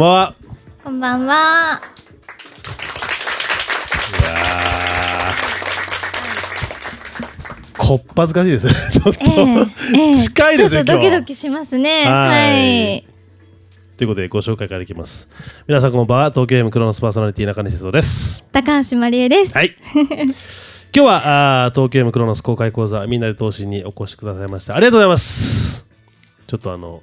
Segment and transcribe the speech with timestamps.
[0.00, 0.34] んばんは。
[0.82, 1.34] こんばんは。
[4.08, 8.72] いやーこっぱずかしいですね。
[8.90, 9.34] ちょっと、え
[9.94, 10.78] えええ近いですね。
[10.78, 12.06] ちょっとドキドキしますね。
[12.06, 13.04] ははいい。
[13.98, 15.28] ということでご紹介からいきます。
[15.68, 16.30] 皆さんこんばんは。
[16.30, 18.42] 東京 M クロノスパーソナリティ中西哲です。
[18.52, 19.52] 高橋まりえです。
[19.52, 19.76] はい。
[19.92, 25.86] 今日はあー東京 M クロノス公開講座みんなで投資にお越しくださいましてありがとうございます。
[26.46, 27.02] ちょっとあの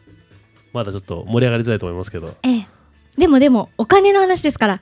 [0.74, 2.77] まだちょっと盛り上がりづらいと思いますけど、ええ。
[3.18, 4.82] でもでも、お金の話ですから。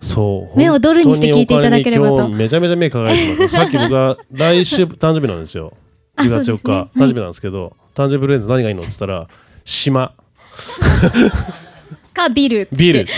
[0.00, 0.58] そう。
[0.58, 3.54] 目をドルにして聞いていただければとめちゃめちゃ目輝いてます。
[3.54, 5.72] さっき僕が来週誕生日なんですよ。
[6.16, 9.28] あ10月4日、ねはい誕生日なんですけど、誕生日プレゼント何がいいのって言ったら
[9.64, 10.12] 島
[12.14, 12.68] か、ビル。
[12.72, 13.08] ビール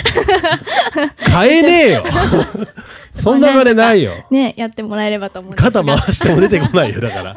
[1.31, 2.05] 買えねえよ。
[3.15, 4.13] そんな金ないよ。
[4.31, 5.71] ね、やってもらえればと思うんですが。
[5.71, 7.37] 肩回しても出てこないよだから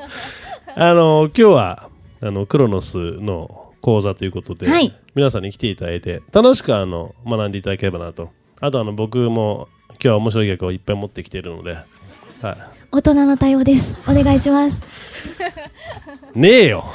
[0.75, 1.89] あの今日は
[2.21, 4.93] あのクロノスの講座ということで、はい。
[5.15, 8.31] 皆さんに来ていただいて楽しくあの学んでいただければなと。
[8.59, 11.77] あとあの僕も今日は面白い企画をいっぱい持ってきているので、
[12.41, 13.95] は大人の対応です。
[14.07, 14.81] お願いします。
[16.35, 16.85] い、ねえよ。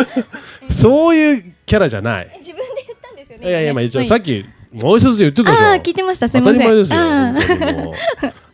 [0.68, 2.34] そういうキャラじゃない。
[2.38, 6.28] 自分で言ったんですよいやいやまあ一応はいさっきもう一つで言ってたじゃん聞いてました。
[6.28, 6.60] す当みません。
[6.60, 7.94] たり前ですよもう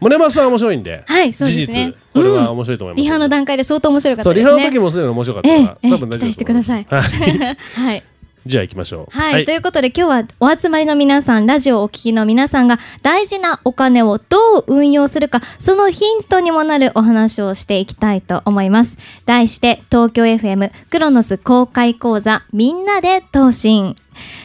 [0.01, 1.95] 宗松さん面白いんではい、そうです事ね実。
[2.13, 4.61] これは面白いと思います、リハの段階で相当面白かったそうリですね。
[4.61, 8.03] ハの時もすでに面白かったから、多分大丈夫してくださいはいはい。
[8.47, 9.19] じゃあ行きましょう。
[9.19, 18.99] はい、ということで今日はお集まりの皆さん、ラジオをお聞きの皆さんが大事なお金をどう運用するか、そのヒントにもなるお話をしていきたいと思います。
[19.25, 23.97] 題して、東京 FM クロノス公開講座みんなで投信。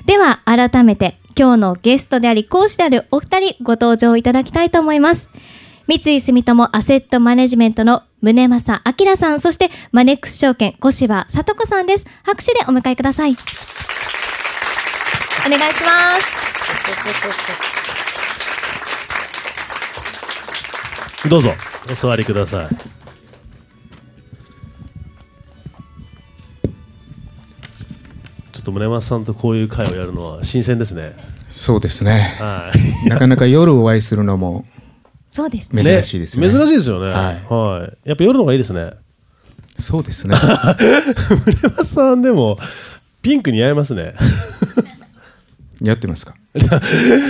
[0.05, 5.29] では、改めて今日のゲストであり講師であるお二人ご登場いただきたいと思います。
[5.87, 12.05] 三井住友アセットマネジメントの宗正明さん、そしてマネックス証券小柴聡子さんです。
[12.23, 13.37] 拍手でお迎えください。
[15.47, 16.19] お願いしま
[21.23, 21.29] す。
[21.29, 21.53] どうぞ
[21.89, 22.75] お座りください。
[28.51, 31.28] ちょっと宗松さんとこういう会をやるのは新鮮ですね。
[31.49, 32.35] そうですね。
[32.39, 32.71] は
[33.05, 33.09] い。
[33.09, 34.65] なかなか夜お会いするのも
[35.31, 35.83] そうですね。
[35.83, 36.49] 珍しいですね。
[36.49, 37.11] 珍しいですよね。
[37.11, 38.09] ははい。
[38.09, 38.91] やっぱ夜の方がいいですね。
[39.77, 40.35] そうですね。
[40.37, 42.57] 宗松さんでも
[43.21, 44.13] ピンク似合いますね。
[45.81, 46.35] やってますか？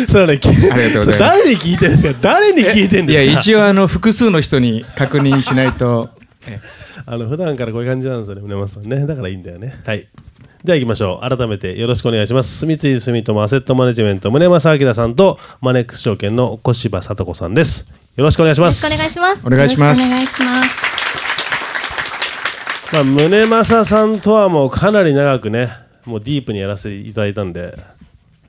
[0.10, 2.20] それはね、きありがとうございます誰に聞いてるんですか？
[2.22, 3.42] 誰に聞いてるんいやですか？
[3.42, 6.10] 一応あの複数の人に確認しないと。
[6.48, 6.60] え
[7.06, 9.06] あの普段からこういう感じなんですよね、宗松さんね。
[9.06, 9.80] だからいいんだよね。
[9.86, 10.08] はい。
[10.64, 11.38] では行きましょう。
[11.38, 12.66] 改めてよろしくお願いします。
[12.66, 17.88] 三井住友アセットマネジメント宗正明さんとマネックス証券の小柴聡子さんです。
[18.18, 18.84] よろしくお願いします。
[18.84, 19.48] よろしくお願いします。
[19.48, 20.70] お願いしますお願いします。
[22.92, 25.70] まあ宗正さんとはもうかなり長くね、
[26.06, 27.78] もうディープにやらせていただいたんで、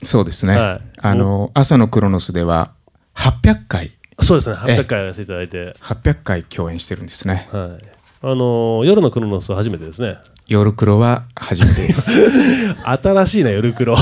[0.03, 0.57] そうですね。
[0.59, 2.73] はいあの朝のクロノスでは
[3.15, 7.49] 800回そうですね、ええ800回やらせていただいて、800回共演してるんですね。
[7.53, 7.85] はい。
[8.23, 10.19] あのー夜のクロノスは初めてですね。
[10.51, 12.11] 夜黒は初めてです。
[12.85, 13.97] 新しいな夜黒。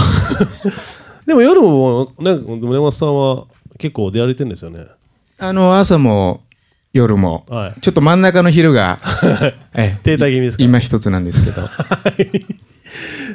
[1.26, 3.44] でも夜もね宗松さんは
[3.78, 4.87] 結構出歩いてるんですよね。
[5.38, 6.41] あの朝も
[6.94, 7.81] 夜も、はい。
[7.82, 8.98] ちょっと真ん中の昼が、
[9.76, 10.64] ええ停滞気味ですか？
[10.64, 11.62] 今一つなんですけど。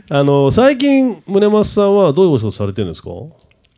[0.09, 3.09] あの最近宗松さんはどういうお仕事されてるんですか？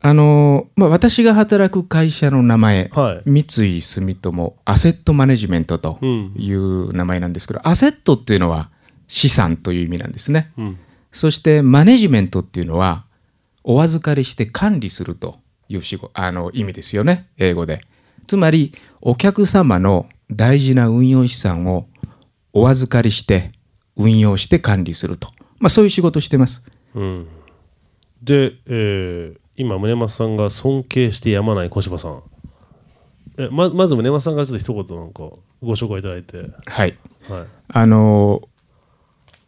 [0.01, 3.29] あのまあ、私が働く会社の名前、はい。
[3.29, 6.31] 三井住友アセットマネジメントとうん。
[6.37, 8.69] いう名前なんですけど、アセットっていうのは
[9.07, 10.51] 資産という意味なんですね。
[10.57, 10.79] うん。
[11.11, 13.05] そしてマネジメントっていうのは
[13.63, 15.39] お預かりして管理すると
[15.69, 17.27] いう仕事あの意味ですよね。
[17.37, 17.81] 英語で。
[18.27, 21.87] つまりお客様の大事な運用資産を
[22.53, 23.51] お預かりして
[23.95, 25.29] 運用して管理すると、
[25.59, 26.63] まあ、そういう仕事をしてます。
[26.95, 27.27] うん。
[28.21, 32.23] で、えー今宗松さんが尊敬してやまない小柴さん。
[33.37, 35.29] えままず宗松さんからちょっと一言なんか
[35.61, 36.51] ご紹介いただいて。
[36.65, 36.97] はい。
[37.29, 37.47] はい。
[37.69, 38.41] あの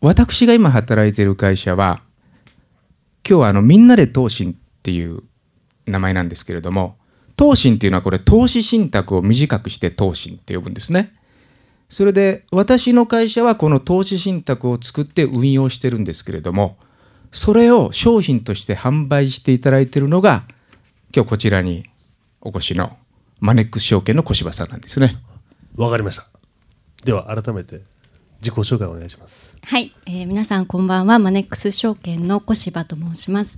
[0.01, 2.01] 私が今働いている会社は
[3.27, 5.23] 今日はあのみんなで投信っていう
[5.85, 6.97] 名前なんですけれども
[7.35, 11.13] 投信っていうのはこれ投資信託を短くして投信って呼ぶんですね。
[11.89, 16.77] それで私の会社はこの投資信託を作って運用してるんですけれども
[17.31, 20.43] それを商品として販売していただいているのが
[21.15, 21.85] 今日こちらに
[22.41, 22.97] お越しの
[23.39, 25.17] マネックス証券の小柴さんなんですね。
[25.75, 26.27] わかりました。
[27.05, 27.81] では改めて
[28.41, 29.57] 自己紹介お願いします。
[29.63, 31.19] はい、えー皆さんこんばんは。
[31.19, 33.57] マネックス証券の小柴と申します。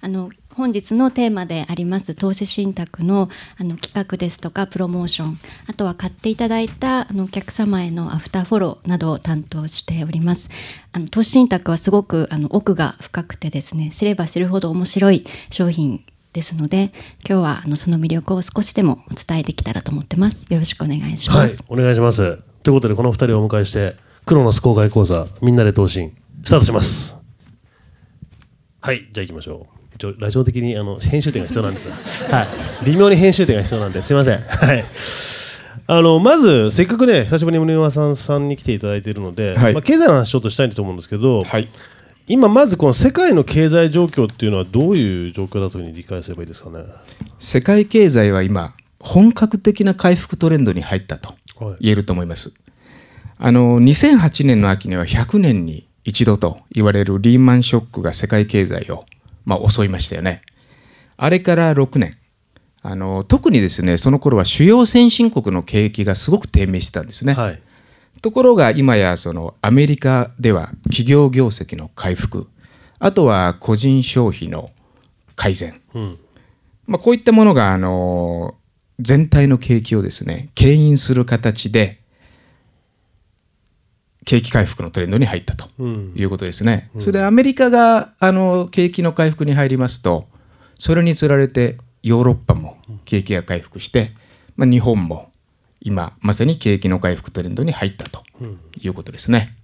[0.00, 3.28] あの本日のテーマであります投資信託の
[3.58, 5.38] あの企画ですとかプロモーション。
[5.66, 10.48] あとは買っていただいたあのお客様へのアフターフォローなどを担当しております。
[10.92, 16.92] あの投資信託はすごくあの奥が深くてですね知れば知るほど面白い商品ですので
[17.28, 20.46] 今日はあのその魅力を少しでもお伝えできたらと思ってます。
[20.48, 22.38] よろしくお願いします、はい、お願いします。
[22.62, 27.18] ということで、この2人をお迎えして、クロノス公開講座、みんなで投信、スタートします。
[28.80, 29.94] はい、じゃあ行きましょう。
[29.94, 31.88] 一応、ラジオ的にあの編集点が必要なんです。
[32.30, 34.40] はい、微妙に編集点が必要なんで、すいません。
[34.40, 34.84] はい。
[35.86, 41.68] あのまず、せっかくね、久しぶりに宗山さんさんに来ていただいているので、はいまあ、経済の話ちょっとしたいと思うんですけど、はい。
[42.28, 46.84] 今、まずこの世界の経済状況っていうのは、どういう状況だというふうに理解すればいいですかね？
[47.40, 52.52] 世界経済は今、本格的な回復トレンドに入ったとはい言えると思います。
[53.42, 59.06] あの、2008年の秋には100年に一度と言われるリーマンショックが世界経済を、
[59.46, 60.42] まあ、襲いましたよね。
[61.16, 62.18] あれから6年。
[62.82, 67.32] あの、特にですね、その頃は主要先進国の景気がすごく低迷してたんですね。
[67.32, 67.60] はい。
[68.20, 72.46] ところが今やそのアメリカでは企業業績の回復、
[72.98, 74.70] あとは個人消費の
[75.34, 76.18] 改善、うん。
[76.86, 78.54] まあ、こういったものがあの
[78.98, 81.99] 全体の景気をですね牽引する形で
[84.24, 86.12] 景気回復のトレンドに入ったとうん。
[86.14, 86.90] いうことですね。
[86.98, 90.28] それでアメリカがあの景気の回復に入りますと
[90.78, 94.12] それにつられてヨーロッパも景気が回復して、
[94.56, 95.30] まあ、日本も
[95.80, 98.22] 今まさに景気の回復トレンドに入ったと
[98.80, 99.56] いうことですね。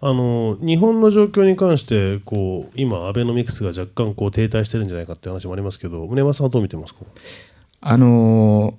[0.00, 7.00] あの日本の状況に関してこう今、アベノミクスが若干こう停滞してるんじゃないかって話もありますけど、宗山さんはどう見てますか？
[7.80, 8.74] あのー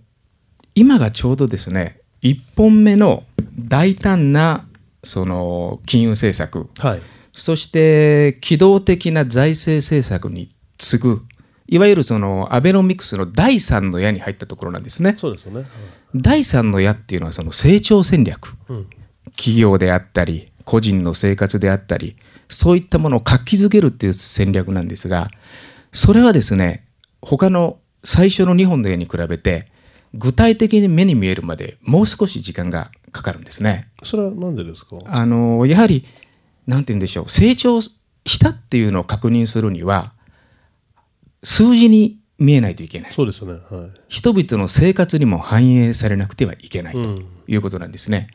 [0.76, 3.24] 今がちょうどですね1本目の
[3.60, 4.66] 大胆な
[5.04, 6.70] その金融政策。
[6.78, 7.02] はい、
[7.32, 11.22] そして機動的な財政政策に次ぐ
[11.68, 15.16] いわゆるそのアベノミクスの第三の矢に入ったところなんですね。
[15.18, 15.60] そうですよね。
[15.60, 15.70] はい。
[16.16, 18.56] 第三の矢っていうのはその成長戦略。
[18.70, 18.88] うん。
[19.36, 22.16] 企業であったり個人の生活であったり
[22.50, 25.30] そういったものを活気づけるっていう戦略なんですが
[25.92, 26.86] それはですね
[27.22, 29.68] 他の最初の2本の矢に比べて
[30.14, 33.88] 具体的に目に見えるまでもう少し時間がかかるんですね。
[34.04, 34.98] それはなんでですか？
[35.06, 36.06] あのやはり
[36.68, 37.94] なんて言うんでしょう成長し
[38.40, 40.12] たっていうのを確認するには
[41.44, 43.60] 数字に見えないといけないそうですよね。
[43.70, 48.28] はい人々の生活にも反映されなくてはいけないとうんいうことなんですね。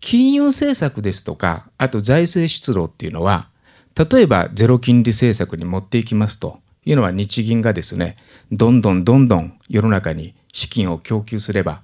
[0.00, 3.48] 金融政策ですとかあと財政出動っていうのは
[3.96, 8.16] 例えばゼロ金利政策に持っていきますというのは日銀がですね
[8.52, 11.80] どんどんどんどん世の中に資金を供給すれば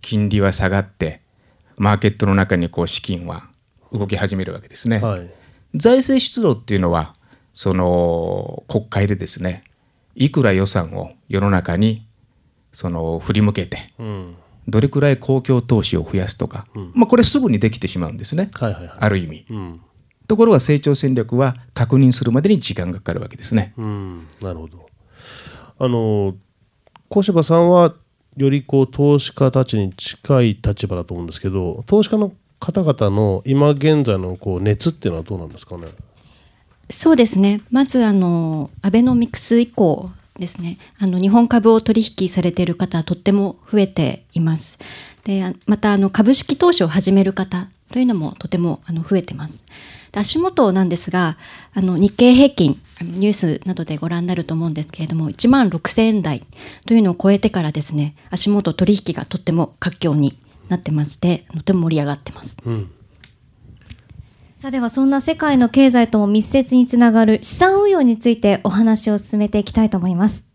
[0.00, 1.20] 金利は下がって
[1.76, 3.44] マーケットの中にこう資金は
[3.92, 4.98] 動き始めるわけですね。
[4.98, 5.30] はい
[5.76, 7.16] 財政出動っていうのは
[7.52, 9.64] その国会でですね
[10.14, 12.06] いくら予算を世の中に
[12.72, 14.36] その振り向けてうん
[14.66, 19.46] どれくらい公共投資を増やすとか、まあ、これすぐにできてしまうんですね、はいはいはいある意味。
[19.50, 19.80] うん
[20.26, 23.74] ところが成長戦略は確認するまでに時間がかかるわけですね。
[23.76, 24.86] うんなるほど。
[25.78, 26.34] あの
[27.10, 27.94] 小柴さんは
[28.36, 35.88] よりこう投資家たちに近い立場だと思うんですけど、投資家の方々の今現在のこう熱っていうのはどうなんですかね？
[36.90, 37.60] そうですね。
[37.70, 40.78] まずあのアベノミクス以降ですね。
[40.98, 44.78] あの日本株を取引されている方はとっても増えています。
[45.24, 49.64] で、またあの株式投資を始める方というのもとてもあの増えてます。
[50.14, 51.36] で足元なんですが、
[51.74, 56.44] あの日経平均ニュースなどでご覧になると思うんですけれども、1万6000円台
[56.86, 62.56] というのを超えてからですね、足元取引がとっても活況になってまして、とても盛り上がってます。
[62.64, 62.90] うん
[64.56, 70.46] さあではそんな世界の経済とも密接につながる資産運用についてお話を進めていきたいと思います。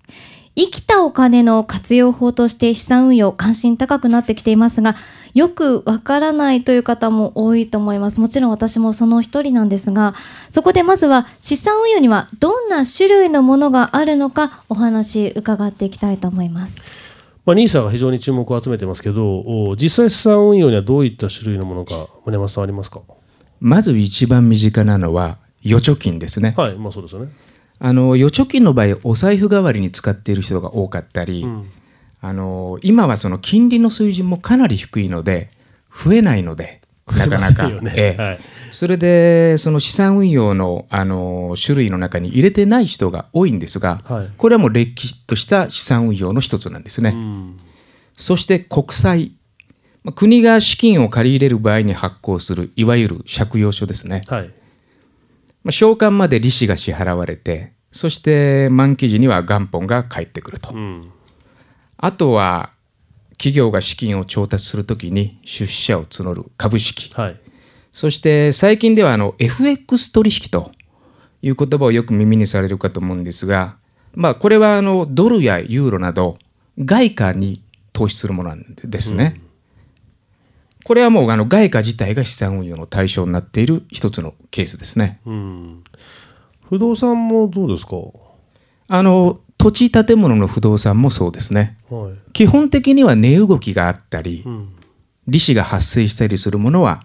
[0.55, 4.95] 生きたお金の活用法として資産運用関心高くなってきていますが、
[5.33, 8.19] よくわからないという方も多いと思います。
[8.19, 10.13] もちろん私もその一人なんですが、
[10.49, 16.81] そこでまずは資産運用にはどんな種類のものがあるのかお話伺っていきたいと思います。
[17.45, 23.01] まあ、ニーサが非常に注目を集めてますけど、お実際資産運用にはどういった種類のものが宗山さんありますか？
[23.59, 26.53] まず一番身近なのは預貯金ですね。
[26.57, 27.31] はい、まあそうですよね。
[27.79, 31.65] あの預貯金の場合お財布代わりに使っている人が多かったり、ん
[32.21, 35.51] あの今はその金利の水準もかなり低いので
[35.91, 36.81] 増えないので
[37.17, 38.39] なかなか、ねええはい
[38.71, 47.09] それでその資産運用のあの種類の中に入れてない人が多いんですが、はいこれはもうれっきとした資産運用の一つなんですね。
[47.09, 47.59] うん
[48.13, 49.31] そして国債
[50.03, 54.21] まあ国が資金を借り入れる場合に発行するいわゆる借用書ですね。
[54.27, 54.47] はい。
[55.63, 60.73] まあ、償還まで利子が支払われてそして満期時には元本が返ってくると。
[60.73, 61.11] うん
[62.01, 62.71] あとは
[63.33, 67.13] 企業が資金を調達するときに出資者を募る株式。
[67.13, 67.37] はい
[67.91, 70.71] そして最近ではあの FX 取引と
[71.41, 73.77] いう言葉をよく耳にされるかと思うんですが、
[74.13, 76.37] まあ、これはあのドルやユーロなど
[76.77, 79.41] 外貨に投資するものなんですね。
[80.85, 85.19] これはもうあの外貨自体が資産運用の対象になっている一つのケースですね。
[85.25, 85.83] うん
[86.69, 87.95] 不動産もどうですか？
[88.87, 91.77] あの土地建物の不動産もそうですね。
[91.89, 94.69] はい基本的には値動きがあったりうん
[95.27, 97.03] 利子が発生したりするものは、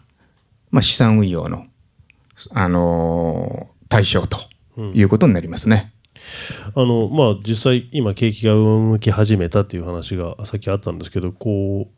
[0.71, 1.67] まあ、資産運用の、
[2.53, 4.39] あのー対象と
[4.95, 5.93] いうことになりますね。
[6.75, 11.95] あのまあ実際今景気が上向き始めたっていう話がさっきあったんですけどこう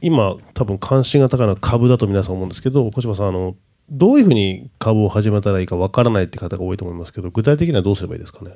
[0.00, 3.54] 今多分関心が高いのは株だと皆さん思うんですけど小柴さんあの
[3.88, 8.50] どういうふうに株を始めたらいいかわからないって方が多いと思いますけど具体的にはどうすればいいですかね？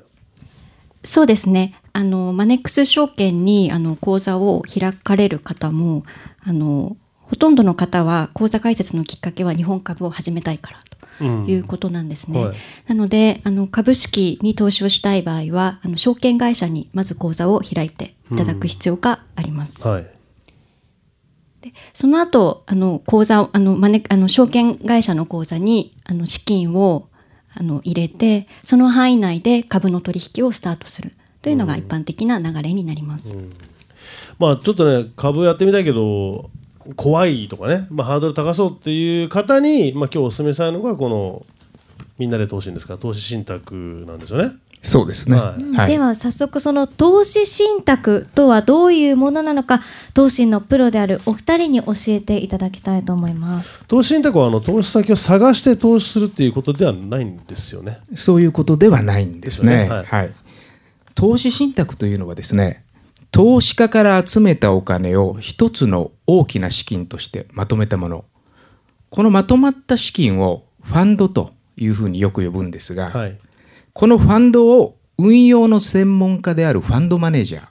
[1.02, 1.74] そうですね。
[1.92, 6.04] あの、マネックス証券に、あの、口座を開かれる方も、
[6.42, 10.78] あの、ほとんどの方は、口座開設のきっかけは日本株を始めたいから
[11.18, 12.44] とうんいうことなんですね。
[12.46, 19.86] はいなので、あの、株式に投資をしたい場合は、あの、証券会社にまず口座を開いていただく必要があります。
[19.86, 20.06] はい
[21.92, 27.09] その後、あの、口座を、あの、マネ、あの、証券会社の口座に、あの、資金を、
[27.54, 33.34] あの、入れて、その範囲内で株の取引をスタートするというのが一般的な流れになります。
[34.38, 36.50] まあちょっとね株やってみたいけど
[36.96, 41.46] 怖いとかね、まあ、ハードル高そうっていう方に、まあ、今日お勧めしたいのがこの
[42.18, 44.52] みんなで投資ですから投資信託なんですよね。
[44.82, 45.36] そうですね。
[45.36, 49.80] はいはいでは早速その投資信託とはどういうものなのか
[50.14, 53.84] 投資のプロであるお二人に教えていただきたいと思います。
[53.88, 57.98] 投資信託はあの投資先を探して投資するっていうことではないんですよね。
[58.14, 59.72] そういうことではないんですね。
[59.72, 60.32] ですねはいはい。
[61.14, 62.84] 投資信託というのはですね、
[63.30, 68.24] 投資家から集めたお金を一つの大きな資金としてまとめたもの。
[69.10, 73.38] このまとまった資金をファンドというふうによく呼ぶんですが、はい。
[73.92, 77.64] このファンドを運用の専門家であるファンドマネージャー。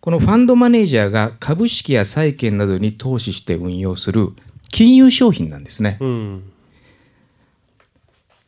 [0.00, 4.30] このファンドマネージャーが株式や債券などに投資して運用する
[4.70, 5.98] 金融商品なんですね。
[6.00, 6.52] うん。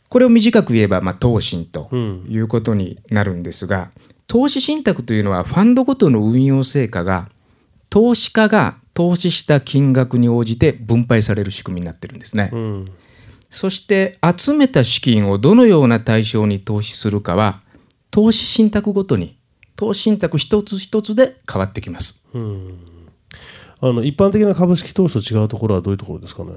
[0.09, 3.91] これを短く言えば、まあ、投信とうんいうことになるんですが、
[4.27, 7.29] 投資信託というのはファンドごとの運用成果が
[7.91, 12.51] 投資家が投資した金額に応じて分配される仕組みになってるんですね。
[12.53, 12.93] うん。
[13.53, 17.61] そして集めた資金をどのような対象に投資するかは
[18.11, 19.37] 投資信託ごとに
[19.77, 22.27] 投資信託一つ一つで変わってきます。
[22.35, 22.79] うん。
[23.81, 26.53] あの一般的な株式投資と違うところはどういうところですかね？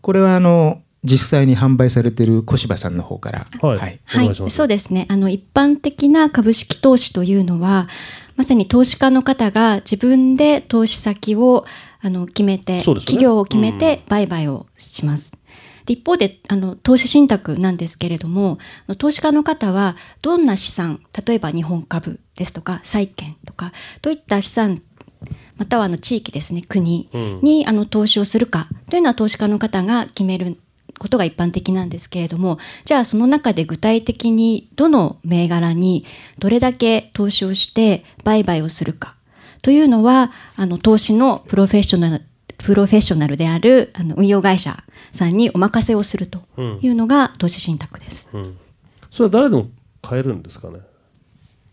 [0.00, 3.76] これはあの実際に販売されている小柴さんの方から、はい。
[3.76, 4.56] おはい、願いします。
[4.56, 5.06] そうですね。
[5.08, 7.88] あの、一般的な株式投資というのは、
[8.34, 11.64] まさに投資家の方が自分で投資先を
[12.00, 15.38] あの決めて、そうですね企業を決めて売買をします。
[15.88, 18.58] で一方であの投資信託なんですけれども
[18.98, 24.82] 投資家の方はどんな資産例えば日本株ですとか債券とかといった資産
[25.56, 27.08] またはあの地域ですね国
[27.40, 30.60] にあの投資をするかというのは投資家の方が決める
[30.98, 36.04] ことが一般的なんですけれどもじゃあその中で具体的にどの銘柄に
[36.38, 39.16] どれだけ投資をして売買をするか
[39.62, 42.27] というのはあの投資のプロフェッショナル
[42.58, 46.42] プロフェッショナルであるあの運用会社さんにお任せをすると
[46.82, 48.28] いうのが投資信託です。
[48.32, 48.58] うん。
[49.10, 49.68] それは誰でも
[50.02, 50.80] 買えるんですかね？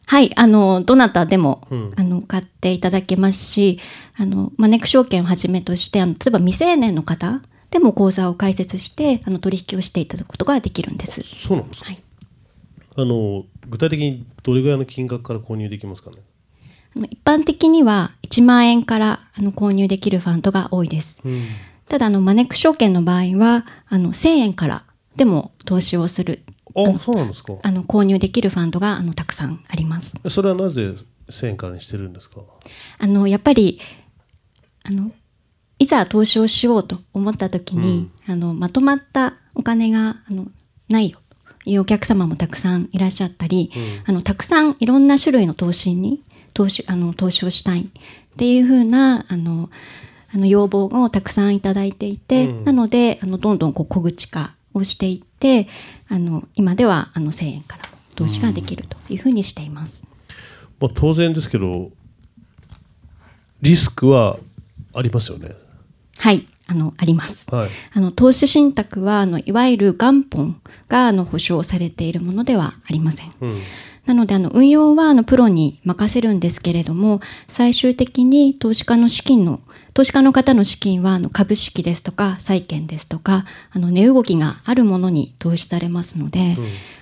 [0.07, 3.79] はい、あの、どなたでも、うんあの、買っていただけますし、
[4.15, 11.21] あの、マネック証券をはじめとして、あの、例えば未成年の方でも口座を開設して、あの、取引をしていただくことができるんです。
[11.23, 11.87] そうなんですか？
[11.87, 12.01] はい。
[12.97, 16.17] あの具体的にどれぐらいの金額から購入できますかね？
[17.03, 21.19] 一般的には1万円からあの購入できるファンドが多いです。
[21.25, 21.43] うん。
[21.89, 24.83] ただ、あの、マネック証券の場合は、あの、1000円から
[25.17, 26.41] でも投資をする、
[26.75, 27.53] あ、そうなんですか。
[27.61, 30.15] あの、購入できるファンドが、あの、たくさんあります。
[30.29, 30.95] それはなぜ
[31.29, 32.41] 1000円からにしてるんですか？
[32.99, 33.79] あのやっぱり
[34.83, 35.11] あの
[35.79, 40.47] いざ投資をしようと思った時に、あのまとまったお金があの
[40.89, 41.19] ないよ
[41.63, 43.71] というお客様もたくさんいらっしゃったり、
[44.05, 46.23] あのたくさんいろんな種類の投資に
[46.55, 47.87] 投資あの投資をしたいっ
[48.37, 49.69] ていうふうなあの
[50.33, 55.67] あの要望をたくさんいただいていて、うんなのであのどんどんこう小口化をしていって
[56.09, 57.83] あの今ではあの1000円から
[58.15, 60.07] 投資ができるというふうにしています。
[60.79, 61.91] まあ当然ですけど
[63.61, 64.37] リスクは
[64.93, 65.49] ありますよね。
[66.17, 67.53] はい、あのあります。
[67.53, 73.33] はいあの投資信託はあのいわゆる元本があの保証されているものではありません。
[73.41, 73.61] うん
[74.05, 79.61] なのであの運用はあのプロに任せるんですけれども最終的に投資家の資金の
[79.93, 86.57] 投資家の方の資金はあの株式ですとか債券ですとかあの値動きがあるものに投資されますので、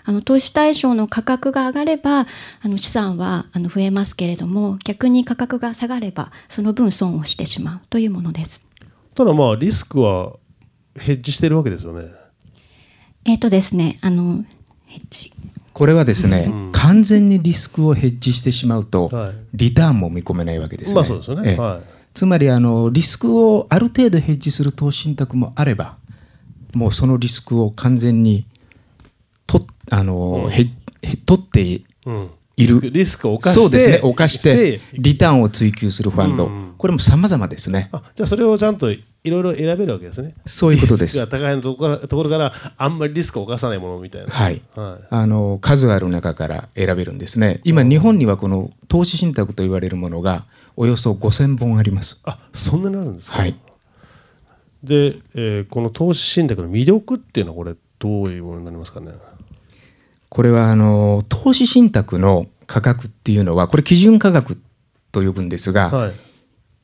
[0.06, 2.28] あの投資対象の価格が上がれば
[2.62, 8.68] あの資産はあの増えますけれども逆に価格が下がればその分損をしてしまうというものです。
[9.16, 10.34] ただまあリスクは
[10.96, 12.12] ヘッジしてるわけですよね
[13.26, 14.44] えっ、とですねあの
[14.86, 15.33] ヘッジ
[15.74, 16.72] これはですね、うん。
[16.72, 19.34] 完全にリスクをヘッジしてしまうと、はい。
[19.54, 20.96] リターンも見込めないわけですね。
[20.96, 21.52] まあそうですよね。
[21.52, 21.58] ええ。
[21.58, 21.82] はい。
[22.14, 25.98] つまりあのリスクをある程度ヘッジする投資信託もあれば
[26.76, 28.46] もうそのリスクを完全に
[29.48, 30.52] とあの、うん。
[30.52, 30.70] へ
[31.02, 32.30] へ取っていうん。
[32.56, 34.00] るリスクを冒してそうですね。
[34.04, 36.74] 犯してリターンを追求するファンド、うん。
[36.78, 37.90] これも様々ですね。
[37.92, 40.36] あじゃあそれをちゃんといろいろ選べるわけですね。
[40.46, 41.18] そういうことです。
[41.18, 44.28] リスクが高いのところからところからあんまりリスクを犯さないものみたいな。
[44.28, 44.62] はい。
[44.76, 45.08] はい。
[45.10, 47.62] あの数ある中から選べるんですね。
[47.64, 52.20] 今日本にはこの投資信託と言われるものがおよそ5000本あります。
[52.24, 53.38] あそんなになるんですか？
[53.38, 53.56] はい。
[54.84, 59.14] で、えーこの投資信託の魅力っていうのはこれどういうものになりますかね？
[60.28, 64.60] これはあの投資信託の価格っていうのはこれ基準価格
[65.12, 66.14] と呼ぶんですが、はい。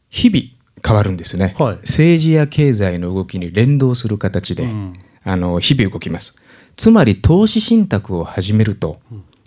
[0.10, 0.43] 日々
[0.86, 1.75] 変わるんですね、はい。
[1.77, 4.93] 政治や経済の動きに連動する形で、うん。
[5.24, 6.36] あの日々動きます。
[6.75, 9.00] つまり投資信託を始めると、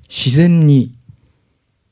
[0.08, 0.94] 自然に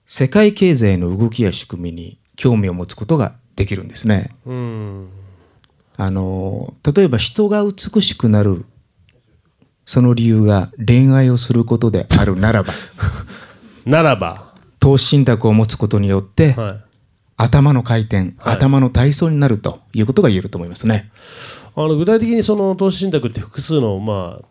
[0.06, 4.30] 世界経済の動きや仕組みに興味を持つことができるんですね。
[4.44, 5.08] うん。
[5.96, 8.64] あの例えば人が美しくなる
[9.84, 12.72] その理由が恋愛をすることであるならば
[13.84, 16.84] ならば、投資信託を持つことによって、はい、
[17.42, 21.10] 頭の回転、はい頭の体操になるということが言えると思いますね。
[21.74, 24.44] あの具体的にその投資信託って複数のまあ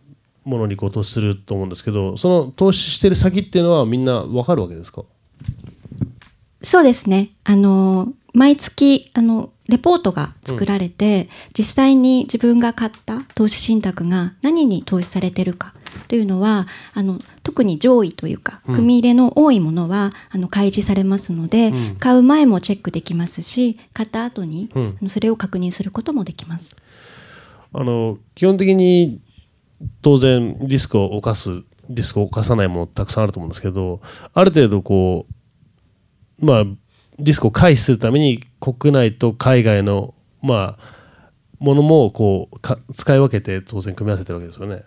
[0.46, 5.03] ものにこう投資すると思うんですけどその投資してる先っていうのはみんな分かるわけですか？
[6.63, 7.31] そうですね。
[7.43, 15.75] あの毎月あのレポートが作られて、実際に自分が買った投資信託が何に投資されてるか
[16.10, 26.76] というのはあの特に上位というかうん組み入れの多いものは、あの開示されますので、うん買う前もチェックできますし買った後に、うんそれを確認することもできます。
[27.72, 29.22] あの基本的に
[30.02, 34.02] 当然リスクを犯すリスクを犯さないものたくさんあると思うんですけど
[34.34, 35.28] ある程度こ
[36.41, 36.63] うまあ
[37.19, 41.00] リスクを回避するために国内と海外のまあ
[41.60, 44.84] ものもこうか使い分けて当然組み合わせてるわけですよね。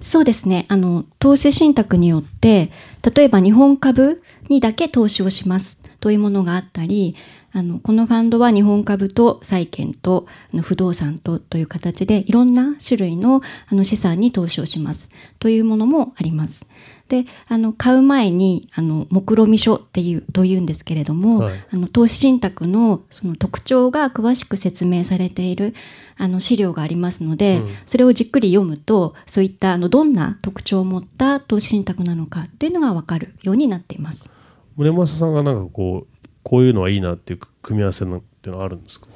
[0.00, 0.66] そうですね。
[0.68, 2.70] あの投資信託によって
[3.14, 5.82] 例えば日本株にだけ投資をします。
[6.00, 7.16] というものがあったり
[7.52, 10.26] あのこのファンドは日本株と債券と
[10.62, 15.08] 不動産とという形でいろんな種類のあの資産に投資をします。
[15.38, 16.66] というものもあります。
[17.08, 21.64] であの買う前にあの目論見書っていうというんですけれども、はい。
[21.72, 25.74] あの投資信託のその特徴が詳しく説明されている
[26.18, 27.68] あの資料がありますので、うん。
[27.86, 34.28] それをじっくり読むとそういったあのどんな特徴を持った投資信託なのかっていうのが分かるようになっています。
[34.76, 39.06] 宗正さんがなんかこうこういうのはいいなっていう組み合わせのっていうのはあるんですか？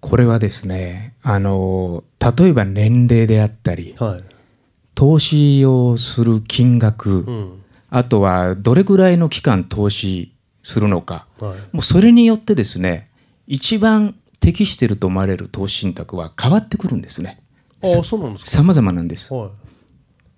[0.00, 4.24] これはですね、あの例えば年齢であったり、はい、
[4.98, 7.62] 投資をする金額、うん。
[7.88, 10.34] あとはどれぐらいの期間投資
[10.64, 13.08] するのか、はい、もうそれによってですね、
[13.46, 17.40] 一番適していると思われる投資信託は変わってくるんですね。
[17.80, 18.50] ああそうなんですか。
[18.50, 19.32] 様々なんです。
[19.32, 19.50] はい。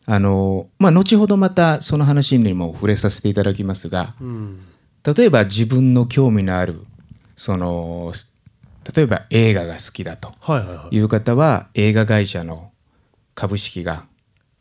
[0.05, 4.61] あのまあ、後ほどまたその話にも触れさせていただきますが、うん。
[5.07, 6.85] 例えば自分の興味のある
[7.35, 8.13] その
[8.95, 10.35] 例えば映画が好きだと
[10.91, 12.73] いう方は映画会社の
[13.35, 14.10] 株式が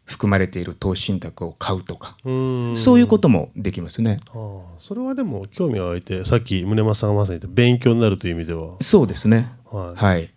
[0.10, 4.19] 含まれている投資信託を買うとか、うんそういうこともできますね。
[4.30, 9.52] ああそれはでも興味が湧いてさっき宗正さんがまさに言った勉強になるという意味では、そうですね。
[9.72, 10.22] はいはい。
[10.24, 10.30] じ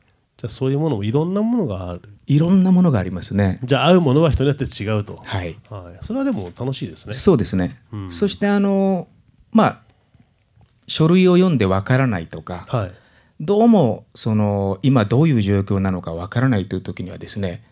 [0.45, 3.61] ゃあそういうものもいろんなものがあるいろんなものがありますね。
[3.65, 5.57] じゃあ合うものは人によって違うと、はい。
[5.71, 7.81] はい、それはでも楽しいですねそうですね。
[7.93, 9.09] うんそしてあの
[9.53, 9.81] まあ
[10.87, 12.93] 書類を読んでわからないとか、はい
[13.41, 17.65] どうもその今どういう状況なのかわからないという時にはですね、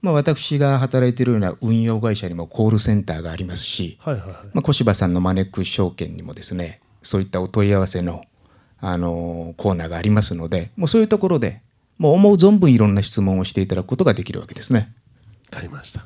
[0.00, 8.24] まあ、私が働いているような運用会社にもコールセンターがありますし、はいはいはいまあ、小柴さんのマネックス証券にもですねそういったお問い合わせの、
[8.80, 11.62] あのコーナーがありますのでもうそういうところで
[11.98, 14.94] もう思う存分いろんな質問をしていただくことができるわけですね。
[15.50, 16.04] わかりました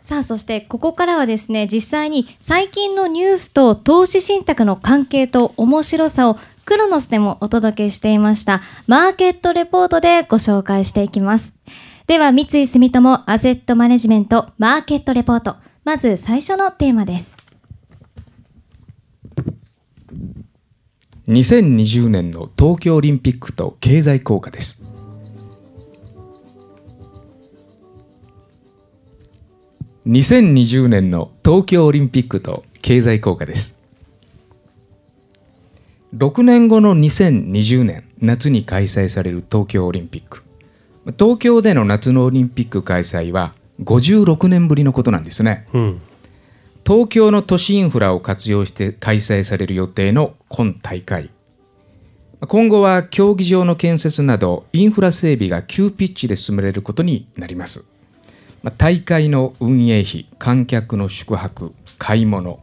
[0.00, 11.52] さあそしてここからはですね実際に最近のニュースと投資信託の関係と面白さをクロノスでもお届けしていましたマーケットレポートでご紹介していきます。
[12.08, 15.56] では、三井住友アセットマネジメントマーケットレポート。
[15.84, 17.36] まず最初のテーマです。
[21.28, 24.82] 2020年の東京オリンピックと経済効果です
[30.06, 33.82] 2020年の東京オリンピックと経済効果です
[36.14, 40.47] 6年後の2020年夏に開催される東京オリンピック
[41.16, 46.00] 東京での夏のオリンピック開催は56年ぶりのことなんですねうん。
[46.86, 51.30] 東京の都市インフラを活用して開催される予定の今大会
[52.40, 57.88] 今後は競技場の建設などインフラ整備が急ピッチで進められることになります
[58.62, 62.60] まあ大会の運営費観客の宿泊買い物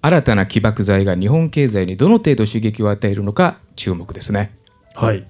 [0.00, 4.56] 新たな起爆剤が日本経済にどの程度刺激を与えるのか注目ですね
[4.94, 5.26] はい。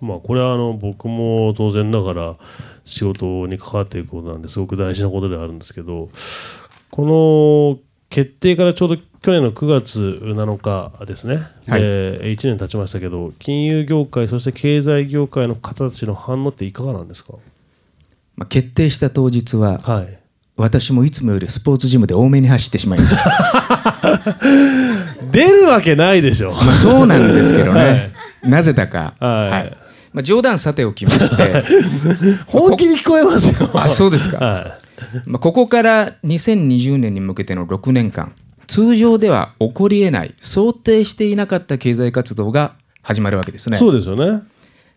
[0.00, 2.36] まあこれはあの僕も当然ながら
[2.84, 6.10] 仕事に関わっていくことなんですごく大事なことではあるんですけど
[6.90, 7.78] この
[8.08, 11.80] 決定からちょうど去年の9月7日ですね、はい。
[11.80, 17.32] で1年経ちましたけど金融業界そして経済業界の方たちの反応っていかがなんですか？
[18.36, 20.18] まあ決定した当日ははい。
[20.58, 24.38] 私もいつもよりスポーツジムで多めに走ってしまいました。
[25.30, 26.52] 出るわけないでしょ。
[26.52, 27.80] まあそうなんですけどね、
[28.42, 28.50] はい。
[28.50, 29.76] なぜだか、はい
[30.16, 31.62] まあ、冗談さておきまして
[32.48, 33.70] 本気に聞こえますよ。
[33.78, 34.78] あそうですか、は
[35.26, 38.32] まあ、ここから2020年に向けての6年間
[38.66, 43.76] 通常では起こりえない想定していなかった経済活動が始まるわけですい、ね。
[43.76, 44.40] そうですよね。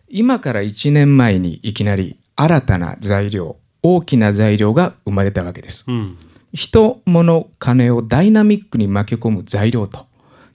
[0.08, 5.84] 今から1年前にいきなり新たな材料大きな材料が生まれたわけです。
[5.86, 6.16] うん。
[6.54, 10.06] 人物金をダイナミックに巻き込む材料と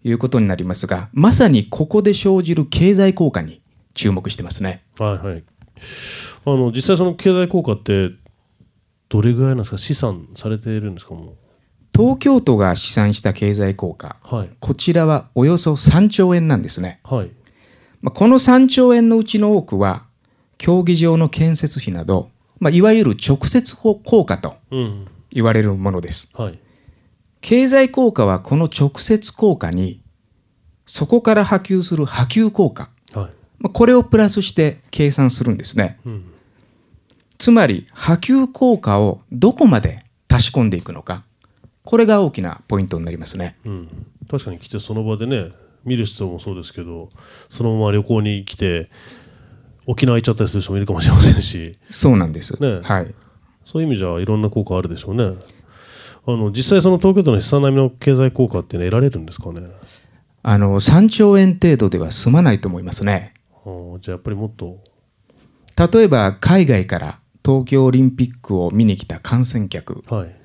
[0.04, 3.62] いうことになりますがまさにここで生じる経済効果に
[3.96, 4.84] 注目してますね。
[5.00, 5.44] はいはい。
[6.46, 8.12] あの実際その経済効果って
[9.10, 9.78] どれぐらいなんですか？
[9.80, 11.16] 試算されているんですか？
[11.16, 11.34] も
[11.94, 14.18] 東京都が試算した経済効果。
[14.32, 14.52] うはい。
[14.60, 17.00] こちらはおよそ3兆円なんですね。
[17.04, 17.32] はい。
[18.02, 20.04] まあこの3兆円のうちの多くは
[20.58, 22.30] 競技場の建設費など、
[22.60, 25.08] まあ、いわゆる直接効果とうん。
[25.32, 26.32] 言われるものです。
[26.36, 26.60] はい。
[27.42, 30.02] 経済効果はこの直接効果に
[30.86, 32.90] そこから波及する波及効果
[33.74, 36.00] これをプラスして計算するんですね。
[36.06, 36.32] うん
[37.38, 41.26] つまり波及効果をどこまで足し込んでいくのか。
[41.84, 43.58] これが大きなポイントになりますね。
[43.66, 43.90] うん。
[44.32, 45.52] 確かに来てその場でね
[45.84, 47.10] 見る人もそうですけど
[47.50, 48.90] そのまま旅行に来て
[49.86, 51.78] 沖縄行っちゃったりする人もいるかもしれませんし。
[51.90, 52.80] そうなんです、ね。
[52.82, 53.14] はい。
[53.66, 55.34] そういう意味じゃいろんな効果あるでしょうね。
[56.26, 59.62] あの実際その東京都の資産並みの経済効果っていうのは得られるんですかね？
[60.42, 63.35] あの3兆円程度では済まないと思いますね
[64.00, 64.80] じゃあやっぱりもっと。
[65.78, 70.36] 例えば海外から東京オリンピックを見に来た観戦客、はい。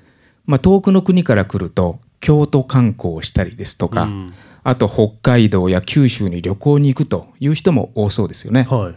[0.45, 4.33] まあ、遠くの国から来ると京都観光をしたりですとか、うん。
[4.63, 8.67] あと北海道や九州に旅行に行くという人も多そうですよね。
[8.69, 8.95] はい。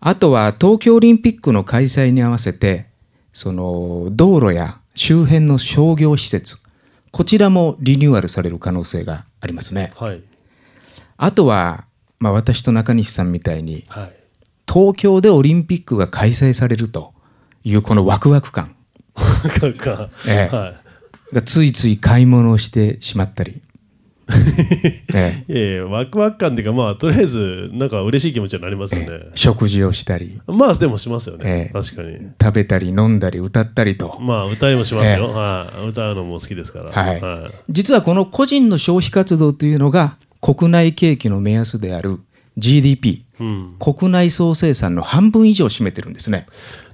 [0.00, 2.86] あとは東京オリンピックの開催に合わせて
[3.32, 6.56] その道路や周辺の商業施設
[7.10, 9.92] こちらもリニューアルされる可能性がありますね。
[9.96, 10.22] はい。
[11.16, 11.84] あとは、
[12.20, 14.12] まあ、私と中西さんみたいにはい。
[14.72, 17.12] 東京でオリンピックが開催されると
[17.64, 18.76] いうこのワクワク感。
[20.28, 20.54] ええ。
[20.54, 20.74] は
[21.32, 23.62] がついつい買い物をしてしまったり、
[25.14, 25.52] ええ。
[25.52, 30.40] い、いやいやワクワク感っていうかまあとりあえずなんか嬉しい気持ちになりますよね、食事をしたり。
[30.46, 31.72] まあでもしますよね、ええ。
[31.72, 32.18] 確かに。
[32.40, 34.18] 食べたり飲んだり歌ったりと。
[34.20, 35.32] まあ歌いもしますよ、ええ。
[35.32, 36.90] はい、歌うのも好きですから。
[36.90, 37.20] はい。
[37.20, 37.52] はい。
[37.70, 42.20] 実はこの個人の消費活動というのが国内景気の目安である
[42.56, 46.46] GDP うん、国内総生産の半分以上を占めてるんですね。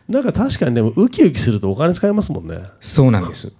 [0.09, 2.55] なんか確かにでもウキウキするとお金使えますもんね。
[2.81, 3.53] そうなんです、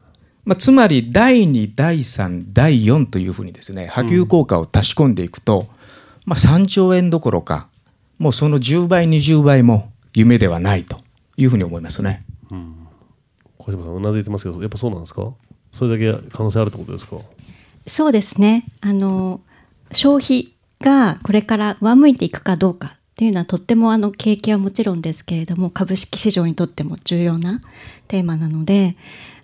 [0.45, 5.67] まあ、つまり第2第3第4というふうにですね波及効果を足し込んでいくと、
[6.25, 7.67] まあ、3兆円どころか
[8.21, 11.01] もうその10倍20倍も夢ではないと
[11.37, 12.25] いうふうに思いますね。
[13.59, 15.33] 小島さんうなずいてますけどやっぱそうなんですか？
[15.73, 17.17] それだけ可能性あるってことですか？
[17.89, 18.67] そうですね。
[18.81, 19.41] あの
[19.93, 27.63] 消費がこれから上向いていくかどうかっていうのはとってもあの景気はもちろんですけれども株式市場にとっても重要な
[28.09, 28.97] テーマなので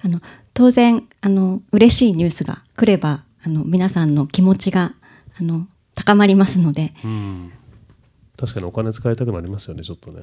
[0.05, 0.21] あの
[0.53, 4.93] 当然あの嬉しいニュースが来ればあの皆さんの気持ちが
[5.41, 6.95] あの高まりますので。
[7.05, 7.53] うん。
[8.37, 10.23] 確かにお金使いたくなりますよねちょっとね。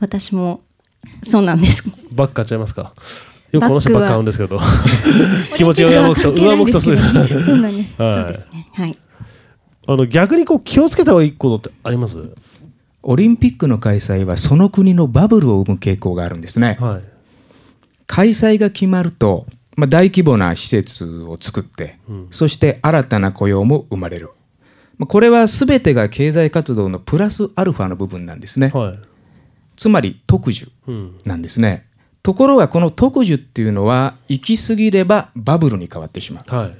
[0.00, 0.62] 私も
[1.22, 1.84] そうなんです。
[2.12, 2.92] バッグ買っちゃいますか。
[3.52, 4.60] よくこの人バッグ買うんですけど。
[5.56, 6.98] 気持ちが上上向くと上向くとすぐ。
[6.98, 7.94] そうなんです。
[8.00, 8.14] はい。
[8.14, 8.68] そうですね。
[8.72, 8.98] はい
[9.86, 12.16] あの逆にこう気をつけた方がいいことってあります？
[13.02, 16.76] オリンピックの開催はその国のバブルを生む傾向があるんですね。
[16.80, 17.02] はい
[18.06, 24.30] 開催が決まると、まあ、大規模な施設を作って、うんそして新たな雇用も生まれる。
[24.98, 28.70] まあこれは全てが経済活動のプラスアルファの部分なんですね。
[28.74, 28.98] はい
[29.74, 31.86] つまり特需うんなんですね。
[32.22, 36.54] ところがこの特需っていうのは行き過ぎればバブルに変わってしまう。
[36.54, 36.76] はい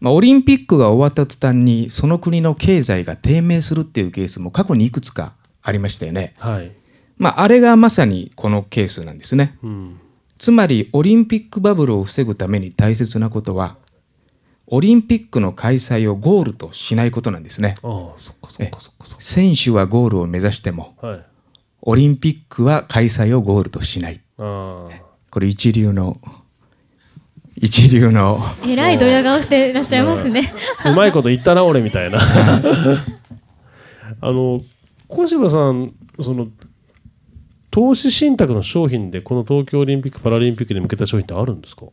[0.00, 6.34] まあ、オリンピックが終わった途端にその国の経済が低迷するっていうケースも過去にいくつかありましたよね。
[6.38, 6.72] はい
[7.18, 9.58] まあ、あれがまさにこのケースなんですね。
[9.62, 10.00] うん
[10.38, 13.76] つまりオリンピックバブルを防ぐために大切なことは
[14.68, 17.76] オリンピックの開催をゴールとしないことなんですね。
[17.82, 21.24] ああそっかそっかそっか選手はゴールを目指してもかはい
[21.82, 24.20] オリンピックは開催をゴールとしない。
[24.38, 26.18] ああこれ一流の
[27.60, 28.40] 一流の。
[28.66, 30.52] えらいドヤ顔していらっしゃいますね。
[30.86, 32.18] うまいこと言ったな俺みたいな。
[34.22, 34.60] あの
[35.08, 35.92] 小柴さん
[36.22, 36.48] その
[37.70, 41.86] 投資信託の商品でこの東京オリンピック・パラリンピックに向けた商品ってあるんですか？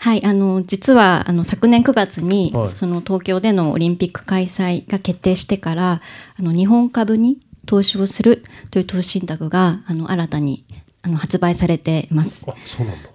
[0.00, 2.74] はい、あの実はあの昨年9月に、はい。
[2.74, 6.00] その東京でのオリンピック開催が決定してから
[6.38, 10.64] あの日本株に投資をするという投資信託があの新たに
[11.02, 12.44] あの発売されています。
[12.46, 13.08] あそうなんだ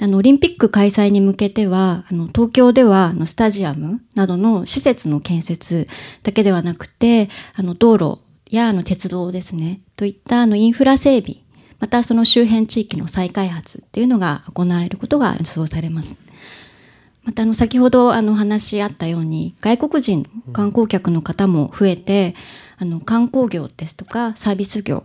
[0.00, 5.86] あのオリンピック開催に向けてはあの東京ではあのスタジアムなどの施設の建設
[6.22, 11.38] だけではなくてあの道路やあの鉄道ですねといったあのインフラ整備
[11.78, 16.16] またその周辺地域の再開発っていうのが行われることが予想されます。
[17.24, 22.34] またあの先ほどあのお話あったように外国人観光客の方も増えて、
[22.76, 25.04] あの観光業ですとかサービス業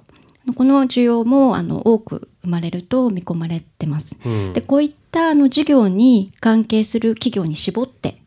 [0.54, 4.16] この需要もあの多く生まれると見込まれてます。
[4.26, 8.18] うんでこういったあの事業に関係する企業に絞って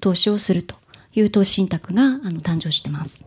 [0.00, 0.76] 投資をすると
[1.14, 3.24] いう投資信託があの誕生してます。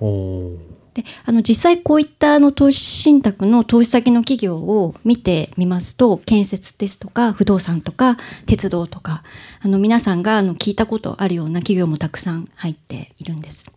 [0.95, 9.21] であの実際こういったあの投資信託の投資先の企業を見てみますと建設ですとか不動産とか鉄道とか
[9.61, 13.69] あの皆さんがあの聞いたことあるような企業もたくさん入っているんです。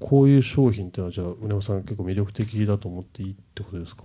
[0.00, 4.04] こういう商品ってのはじゃあ宗山さん結構魅力的だと思っていいってことですか？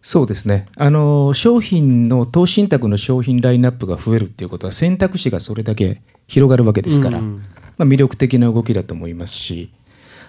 [0.00, 0.66] そうですね。
[0.76, 7.44] あの商品の投資信託の商品ラインナップが増えるっていうことは選択肢がそれだけ広がるわけですから、うん。
[7.76, 9.70] まあ、魅力的な動きだと思いますし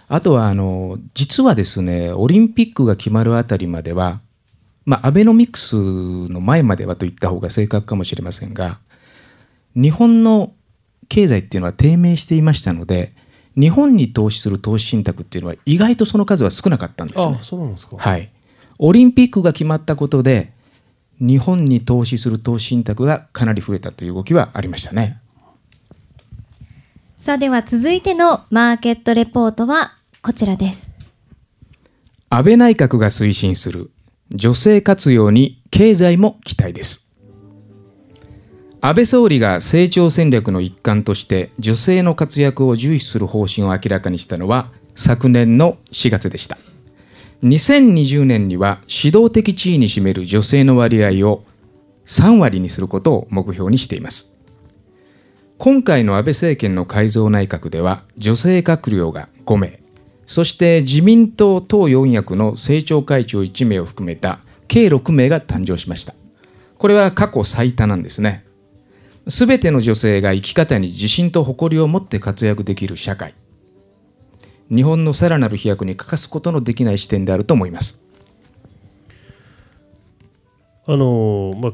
[0.07, 4.21] あとはあの実はですねオリンピックが決まるあたりまでは、
[4.85, 8.77] まあ、アベノミクスの前まではと言った方が正確かもしれませんが
[9.73, 10.53] 日本の
[11.07, 13.13] 経済っていうのは低迷していましたので
[13.59, 17.43] 日本に投資する投資信託っていうのは意外とその数は少なかったんですねあ。
[17.43, 18.31] そうなんですかはい、
[18.77, 20.53] オリンピックが決まったことで
[21.19, 25.19] 日本に投資する投資信託がかなり増えたという動きはありましたね。
[27.17, 29.91] さあでは続いてのマーケットレポートは
[30.21, 30.89] こちらです。
[32.29, 33.91] 安倍内閣が推進する
[34.31, 37.08] 女性活用に経済も期待です
[38.81, 46.57] 安倍総理が成長戦略の一環として女性の活躍を重視する方針を明らかにしたのは昨年の4月でした。
[47.43, 51.43] 2020年には指導的地位に占める女性の割合を
[52.05, 54.37] 3割にすることを目標にしています。
[55.57, 59.81] 今回の安倍政権の改造内閣では女性閣僚が5名
[60.25, 64.39] そして自民党党四役の政調会長1名を含めた
[64.69, 66.13] 計6名が誕生しました。
[66.77, 68.45] これは過去最多なんですね。
[69.29, 73.33] すべての女性が生き方に自信と誇りを持って活躍できる社会。
[74.73, 78.03] 日本のさらなる飛躍に欠かすことのできない視点であると思います。
[80.85, 81.71] あのーまあ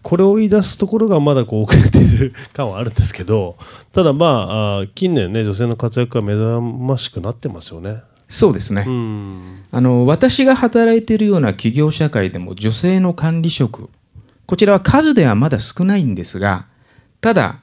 [0.00, 3.58] これを言い出すところがまだこう遅れている感はあるんですけど
[3.92, 8.02] ただまあ近年ね女性の活躍が目覚ましくなってますよね。
[8.26, 9.64] そうですね、うん。
[9.70, 13.90] あの私が働いているような企業社会でも女性の管理職
[14.48, 16.64] こちらは数ではまだ少ないんですが
[17.20, 17.58] ただ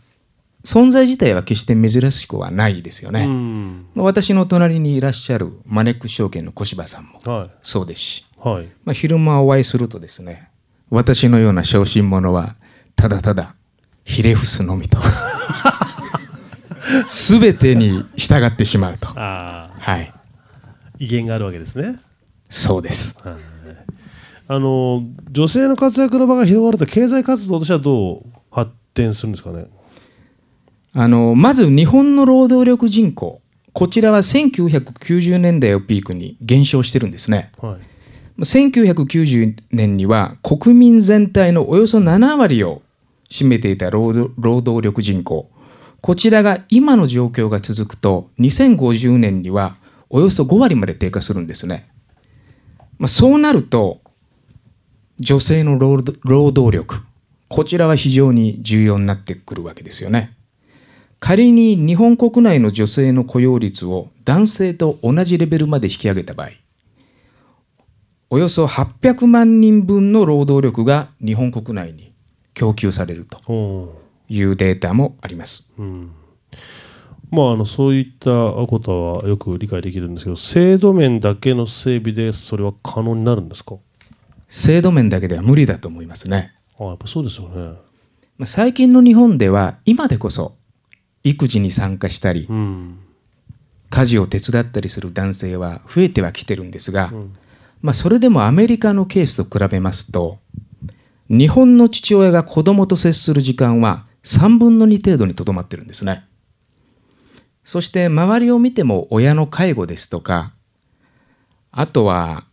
[0.63, 3.87] 存在自体は決して珍しくはないですようね、ん。
[3.95, 8.69] まあ私の隣にいらっしゃるマネックス証券の小柴さんもはそうですし、いはい。
[8.83, 10.49] まあ、昼間お会いするとですね
[10.91, 12.55] 私のような小心者は
[12.95, 13.55] ただただ
[14.03, 14.99] ひれ伏すのみと
[17.09, 19.07] 全てに従ってしまうと。
[19.07, 20.13] はい。
[20.99, 21.99] 威厳があるわけですね。
[22.47, 23.17] そうです
[24.47, 29.65] あのー女性の活躍の場が広がると経済活動としてはどう発展するんですかね？
[30.93, 33.41] あのまず日本の労働力人口
[33.73, 37.95] こちらは1990年代をピークに減少してるんですねはい
[38.41, 42.81] 1990年には国民全体のおよそ7割を
[43.29, 45.49] 占めていた労働労働力人口
[46.01, 49.75] こちらが今の状況が続くと2050年には
[50.09, 51.89] およそ5割まで低下するんですね。
[52.99, 53.99] まあ、そうなると
[55.19, 56.01] 女性の労
[56.51, 56.99] 働力
[57.47, 60.33] こちらは非常に重要になってくるわけですよね。
[61.19, 66.49] 仮に日本国内の女性の雇用率を男性と同じレベルまで引き上げた場合
[68.29, 72.11] およそ800万人分の労働力が日本国内に
[72.53, 73.93] 供給されるとお
[74.27, 75.71] いうデータもあります。
[75.79, 76.11] ーうん
[77.31, 78.29] まああのそういった
[78.67, 83.75] ことはよく理解できるんですけど制度面だけの整備でそれは可能になるんですか？
[84.47, 86.53] 制度面だけでは無理だと思いますね。
[86.79, 87.77] あやっぱそうですよね。
[88.37, 90.55] まあ最近の日本では今でこそ
[91.23, 92.99] 育児に参加したりうん。
[93.89, 97.35] 家事を手伝ったりする男性は増えてはきてるんですが、ん。
[97.81, 100.39] まあ、それでもアメリカのケースと比べますと
[101.29, 106.25] 日本の父親が子供と接する時間は3分の2程度にとどまってるんですね。
[107.63, 110.53] そして周りを見ても親の介護ですとか
[111.71, 112.45] あとは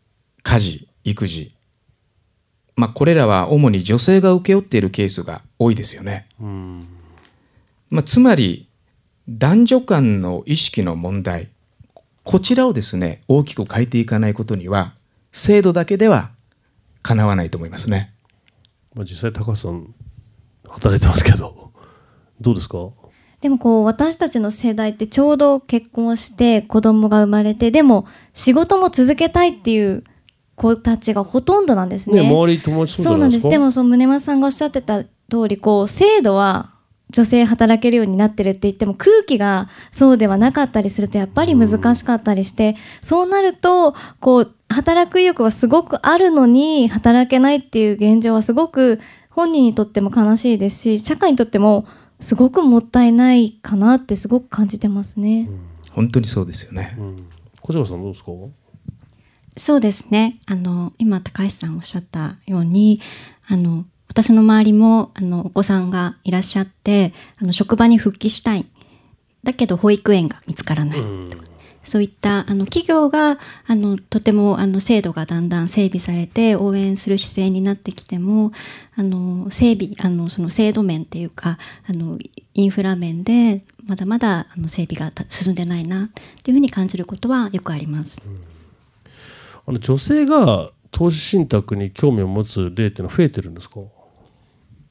[0.42, 1.54] 家事育児
[2.76, 6.26] まあこれらは主に女性が請け負っているケースが多いですよね。
[6.40, 6.80] うん。
[7.90, 8.68] まあ、つまり
[9.28, 11.48] 男女間の意識の問題。
[12.24, 14.94] こちらをですね大きく変えていかないことには
[15.32, 16.30] 制度だけでは
[17.02, 18.14] かなわないと思いますね。
[18.94, 19.92] まあ、実際高橋さん
[20.68, 21.72] 働いてますけど
[22.40, 22.90] どうですか？
[23.40, 30.04] でもこう私たちの世代ってちょうど結婚して子供が生まれてでも仕事も続けたいっていう
[30.62, 32.22] 子たちがほとんどなんですね。
[32.22, 36.70] ね周り友達そうなんですでもその宗間さんがおっしゃってた通りこう制度は
[37.10, 51.86] 女性働けるようになってるって言っても空気がそうではなかったりするとやっぱり難しかったりして、そうなるとこう働く意欲はすごくあるのに働けないっていう現状はすごく本人にとっても悲しいですし社会にとっても
[52.20, 55.50] すごくもったいないかなってすごく感じてますね。
[55.90, 56.94] 本当にそうですよね。
[56.98, 57.28] うん
[57.60, 58.32] 小島さんどうですか？
[59.56, 60.38] そうですね。
[60.46, 63.00] あの、今、高橋さんおっしゃったように、
[63.46, 68.66] あの、私の周りも、あの、お子さんがいらっしゃって、あの、職場に復帰したい。
[69.42, 71.00] だけど、保育園が見つからない。
[71.00, 71.30] うん
[71.84, 78.52] そういったあの企業があのとてもあの制度がだんだん整備されて応援する姿勢になってきても
[78.94, 82.18] あの整備あのその制度面っていうかあの
[82.54, 86.08] インフラ面でまだまだあの整備がた進んでないなっ
[86.42, 88.22] ていうふうに感じることはよくあります。
[89.66, 93.80] あの女性が投資信託に興味を持つ例っていうのは増えてるんですか？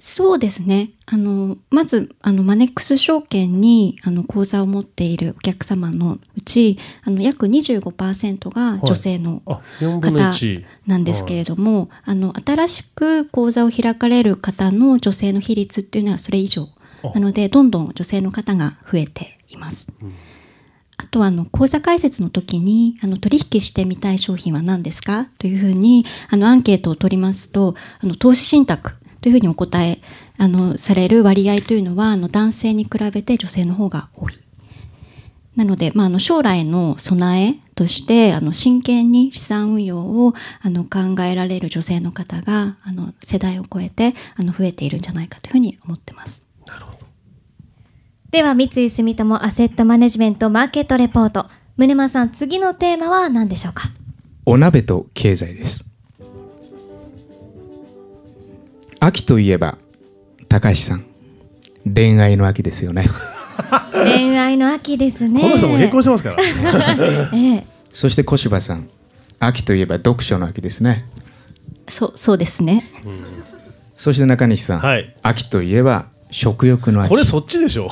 [0.03, 0.89] そうですね。
[1.05, 16.67] あの、まず、あの、マネックス証券に、あの、口座を持っているお客様のうち、あの、約25%が女性のあ4分の方1なんですけれども、あの、新しく口座を開かれる方の女性の比率っていうのはそれ以上。
[17.03, 19.91] あなので、どんどん女性の方が増えています。
[20.01, 20.05] あ
[21.11, 25.25] とは、あの、口座開設の時に、あの、取引してみたい商品は何ですか？
[25.37, 30.01] というふうに、あの、アンケートを取りますと、あの、投資信託というふうにお答え、
[30.37, 34.33] あの、される割合というのは、あの、男性に比べて女性の方が多い。
[35.55, 46.45] なので、まあ、あの将来の備えとしてあの真剣に資産運用をあの考えられる女性の方があの世代を超えてあの増えているんじゃないかというふうに思ってます。
[48.31, 51.47] では三井住友アセットマネジメントマーケットレポート。
[51.77, 53.89] 宗間さん次のテーマは何でしょうか？
[54.45, 55.85] お鍋と経済です。
[59.01, 59.77] 秋といえば
[60.47, 61.03] 高橋さん。
[61.93, 63.03] 恋愛の秋ですよね。
[63.91, 65.41] 恋愛の秋ですね。
[65.41, 66.37] この人も結婚してますから。
[67.37, 67.67] ええ。
[67.91, 68.87] そして小柴さん。
[69.39, 71.05] 秋といえば読書の秋ですね。
[71.89, 72.85] そうそうですね。
[73.97, 75.13] そして中西さん、はい。
[75.21, 77.09] 秋といえば食欲の秋。
[77.09, 77.89] これそっちでしょ。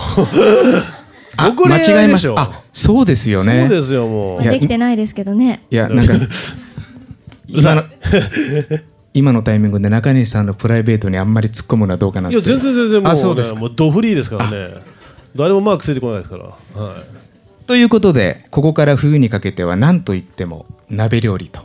[1.38, 2.36] あ僕恋愛間違えでしょ。
[2.36, 2.58] ました。
[2.60, 3.68] あそうですよね。
[3.70, 4.44] そうですよもう。
[4.44, 5.66] できてないですけどね。
[5.70, 6.14] いやなんか
[7.48, 7.84] 今の
[9.14, 12.50] 今のタイミングで中西さんのプライベートにあんまり突っ込むのはどうかないって。
[12.50, 13.60] や全然全然もう,、あそうですか。
[13.60, 15.00] もうドフリーですからね。
[15.36, 16.46] 誰もマークついてこないですから、
[16.82, 21.62] はい、ということでここから冬にかけては何といっても鍋料理と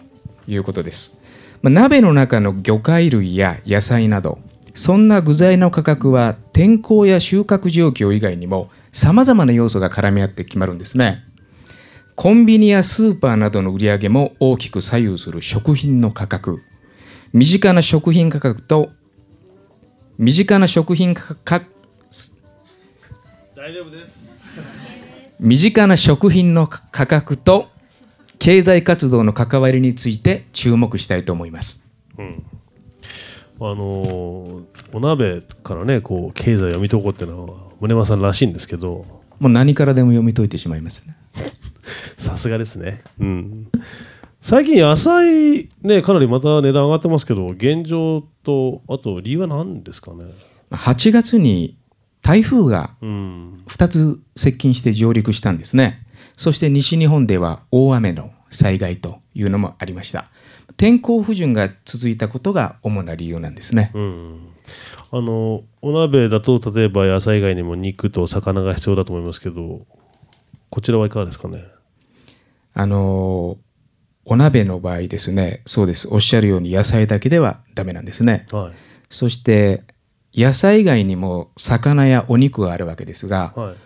[0.47, 1.19] いうことです、
[1.63, 4.39] まあ、鍋の中の魚介類や野菜など
[4.75, 11.25] そんな具材の価格は天候や収穫状況以外にもさまざまな要素が絡み合って決まるんですね。
[12.16, 16.62] コンビニやスーパーなどの売り上げも大きく左右する食品の価格。
[17.33, 18.91] 身近な食品価格と
[20.18, 21.66] 身近な食品価格
[23.57, 24.31] 大丈夫です。
[25.41, 27.68] 身近な食品の価格と
[28.39, 31.89] 経済活動の関わりについて注目したいと思います。
[33.61, 39.05] あのーお鍋からねこう経済を見とこうっていうのは宗間さんらしいんですけど。
[39.40, 41.16] もう何からでも読み解いてしまいますね。
[42.16, 43.02] さすがですね。
[43.18, 43.68] うん。
[44.40, 50.26] 最近野菜ねかなりまた値段上がってますけど現状とあと理由は何ですかね
[50.70, 51.76] ？8月に
[52.22, 53.57] 台風がうん。
[53.68, 56.07] 2つ接近して上陸したんですね。
[56.36, 60.26] そして西日本では大雨の災害というのもありました
[60.77, 63.91] 天候不順が続いたことが主な理由なんですね。
[63.95, 64.49] うん。
[65.11, 69.87] あのお鍋だと例えば野菜以外にも肉と魚が必要だと思いますけど
[70.70, 71.64] こちらはいかがですかね？
[72.72, 73.57] あの
[74.25, 75.62] お鍋の場合ですね。
[75.66, 76.09] そうです。
[76.11, 78.47] おっしゃるように野菜だけではダメなんですね。
[78.51, 78.72] はい。
[79.11, 79.85] そして
[80.35, 83.77] 野菜以外にも魚やお肉があるわけですがはい。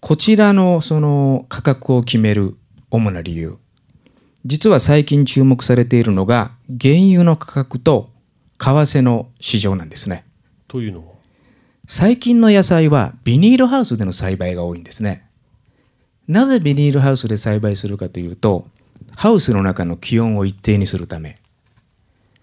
[0.00, 2.56] こちらのその価格を決める
[2.90, 3.58] 主な理由
[4.44, 8.10] 実は最近注目されているのが原油の価格と
[8.58, 10.24] 為替の市場なんですね。
[10.68, 11.12] というのは？
[11.86, 15.26] 最近の野菜はビニールハウスでの栽培が多いんですね。
[16.28, 18.66] なぜビニールハウスで栽培するかというと
[19.14, 21.38] ハウスの中の気温を一定にするため。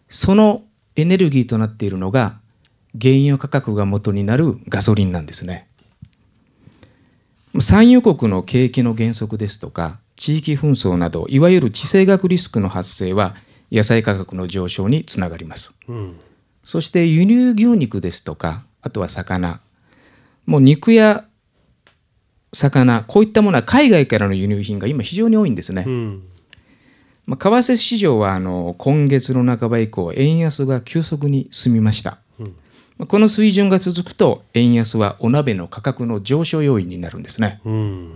[0.09, 0.63] その
[0.95, 2.39] エネルギーとなっているのが
[2.99, 5.67] 原油価格が元になるガソリンなんですね。
[7.59, 13.35] 産油国の景気の減速ですとか地域紛争などいわゆる地政学リスクの発生は
[13.71, 15.73] 野菜価格の上昇につながります。
[15.87, 16.19] うん。
[16.61, 19.61] そして輸入牛肉ですとかあとは魚。
[20.45, 21.23] もう肉や
[22.51, 26.23] 魚こういったものは海外からの輸入品が今非常に多いんですね、うん。
[27.25, 32.45] まあ、為替市場はあの今月の半ば以降円安が急速に進みました、うん。
[32.97, 37.61] まあこの水準が続くと円安はお鍋の価格の上昇要因になるんですね。
[37.63, 38.13] うん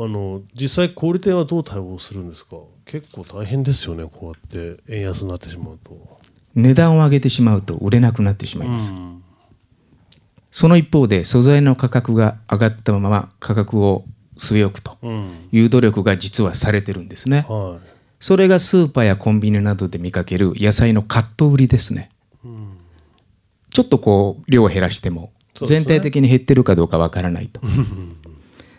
[0.00, 2.56] あの実際小売店はどう対応するんですか？
[2.84, 6.18] 結構大変ですよねこうやって円安になってしまうと。
[6.54, 9.22] 値段を上げてしまうと売れなくなってしまいます、うん。
[10.50, 14.04] その一方で素材の価格が上がったまま価格を
[14.36, 15.48] 据え置くとうん。
[15.50, 17.44] いう努力が実はされてるんですね。
[17.48, 17.78] は
[18.20, 22.10] それがスーパーやコンビニなどで見かける野菜のカット売りですね。
[22.44, 22.68] い、うん。
[23.70, 25.32] ちょっとこう量を減らしても
[25.64, 27.60] 全体的に減ってるかどうかわからないと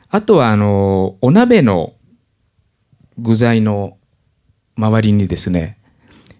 [0.09, 1.93] あとはあのお鍋の
[3.17, 3.97] 具材の
[4.75, 5.77] 周りにですね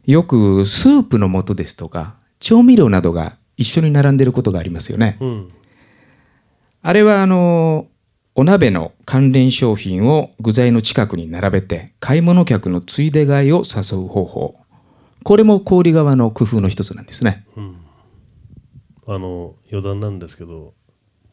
[0.06, 5.18] よくスープの素ですとか調味料などが一緒に並んでることがありますよね。
[5.20, 5.52] うん。
[6.82, 7.88] あれはあの
[8.34, 14.56] お鍋の関連商品を具材の近くに並べて買い物客のついで買いを誘う方法。
[15.24, 17.46] これも小売側の工夫の一つなんですね。
[19.06, 20.74] あの余談なんですけど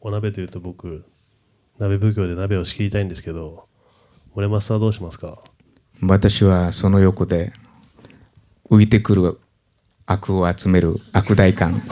[0.01, 1.05] お鍋というと僕
[1.79, 3.67] 鍋奉行で鍋を仕切りたいんですけど
[4.35, 5.39] 森松さんはどうしますか？
[6.01, 7.53] 私はその横で
[8.69, 9.39] 浮いてくる
[10.05, 11.81] 悪を集める悪大官。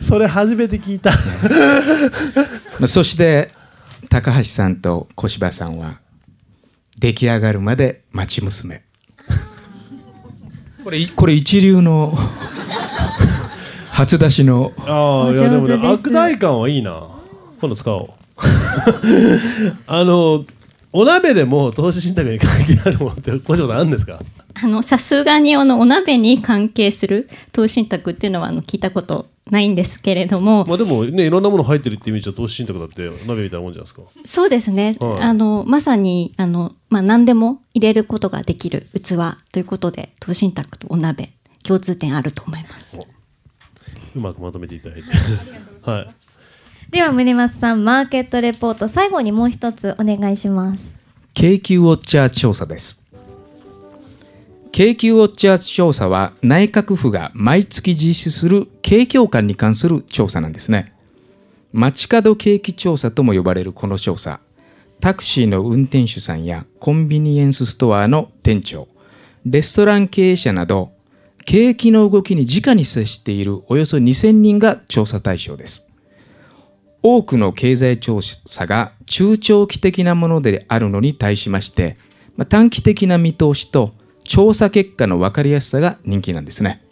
[0.00, 1.10] それ初めて聞いた。
[1.10, 1.16] ま
[2.84, 3.50] あそして
[4.08, 5.98] 高橋さんと小柴さんは
[6.98, 8.82] 出来上がるまで待ち娘。
[10.84, 12.16] これこれ一流の
[13.90, 14.72] 初出しの。
[14.78, 17.06] ああおいやでもね悪大感はいいな
[17.60, 18.10] 今度使おう。
[19.86, 20.44] あの
[20.92, 24.20] お鍋でも投資信託に関係あるものって小島さんあるんですか？
[24.54, 34.02] あのさすがにあのお鍋に関係する投資信託っていうのはあの聞いたことないんですけれども、まあでもねいろんなもの入ってるって意味じゃ投資信託だって鍋みたいなもんじゃないですか。
[34.24, 35.20] そうですね、はい。
[35.20, 39.16] あのまさにあの、まあ、何でも入れることができる器
[39.52, 41.30] ということで投資信託とお鍋
[41.64, 42.98] 共通点あると思います。
[44.16, 45.08] うまくまとめていただいて。
[45.88, 46.06] はい
[46.90, 50.94] では宗松さんマーケットレポート最後にもう一つお願いします。
[51.34, 53.02] 京急ウォッチャー調査です。
[54.72, 60.94] 京急ウォッチャー調査は内閣府が毎月実施する景況感に関する調査なんですね。
[61.74, 64.40] 街角景気調査とも呼ばれるこの調査。
[65.00, 68.88] タクシーの運転手さんやコンビニエンスストアの店長
[69.46, 70.90] レストラン経営者など
[71.44, 75.87] 景気の動きに直に接しているおよそ2000人が調査対象です。
[77.02, 81.96] 多くの経済調査が中長期的なものであるのに対しまして、
[82.36, 83.94] まあ、短期的な見通しと
[84.24, 86.82] 調査結果の分かりやすさが人気なんですね。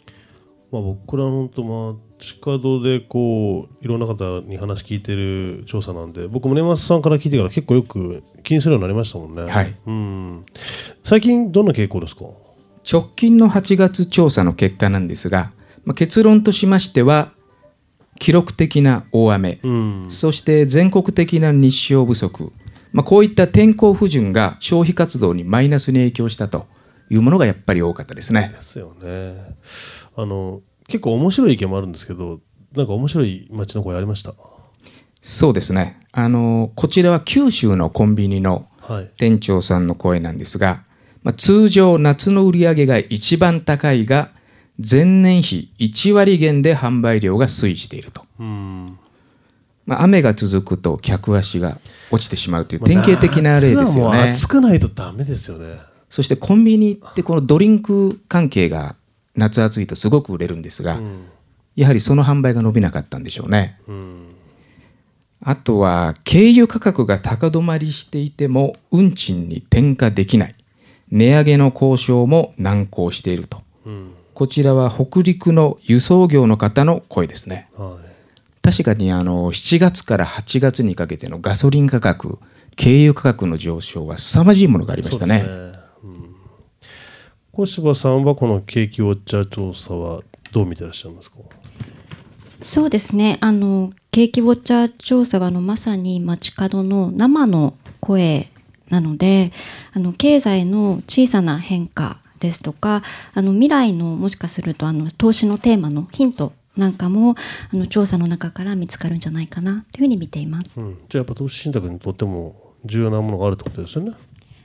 [0.73, 9.75] まあ、僕ら本当まあ地下道でこういろんな方に話聞いてる調査なんで僕も根松さんから聞いてから結構よく気にするようになりましたもんね、はい。
[9.87, 10.45] うん、
[11.05, 12.25] 最近どんな傾向ですか？
[12.91, 15.53] 直近の8月調査の結果なんですが、
[15.85, 17.33] まあ、結論としましては
[18.19, 20.07] 記録的な大雨、うん。
[20.09, 22.53] そして全国的な日照不足、
[22.93, 26.67] まあ、こういった天候不順が消費活動にマイナスに影響したと
[27.11, 28.51] いうものがやっぱり多かったですね。
[28.53, 29.57] ですよね。
[30.17, 32.41] あの結構面白い意見もあるんですけど
[32.75, 34.35] なんか面白い街の声ありました？
[35.23, 36.01] そうですね。
[36.13, 39.11] あの、こちらは九州のコンビニのはい。
[39.19, 40.85] 店長さんの声なんですが、
[41.25, 44.31] まあ、通常夏の売り上げが一番高いが、
[44.79, 48.25] 前年比1割減で販売量が推移していると。
[48.39, 48.99] うん
[49.87, 51.79] まあ、雨が続くと客足が
[52.11, 54.31] 落ちてしまうという典型的な例ですよね。
[54.31, 55.79] 暑くないとダメですよね
[56.11, 58.97] そしてコンビニってこのドリンク関係が
[59.37, 61.27] 夏暑いとすごく売れるんですが、うん
[61.77, 63.79] やはりその販売が伸びなかったんでしょうね。
[63.87, 64.27] うん
[65.43, 70.55] あとは軽油価格が高止まりしていても運賃に転嫁できない
[71.11, 77.71] 値上げの交渉も難航しているとうんこちらは北陸の輸送業の方の声ですね。
[77.75, 78.61] はい。
[78.61, 82.39] 確かにあの7月から8月にかけてのガソリン価格
[82.77, 85.39] 軽油価格の上昇は凄まじいものがありましたね。
[85.39, 85.79] そうですね。
[86.05, 86.35] うん。
[87.53, 90.21] 小柴さんはこの景気ウォッチャー調査は
[90.53, 91.39] どう見てらっしゃいますか？
[92.61, 93.39] そうですね。
[93.41, 98.49] あの、景気ウォッチャー調査は、あの、まさに街角の生の声
[98.91, 99.53] なので、
[99.95, 103.03] あの、経済の小さな変化ですとか、
[103.35, 107.35] あの、未来のもしかすると、あの、投資のテーマのヒントなんかも、
[107.73, 110.81] あの、調査の中から見つかるんじゃないかな、というふうに見ています。
[110.81, 114.13] うん、じゃあやっぱ投資信託にとっても重要なものがあるってことですよね。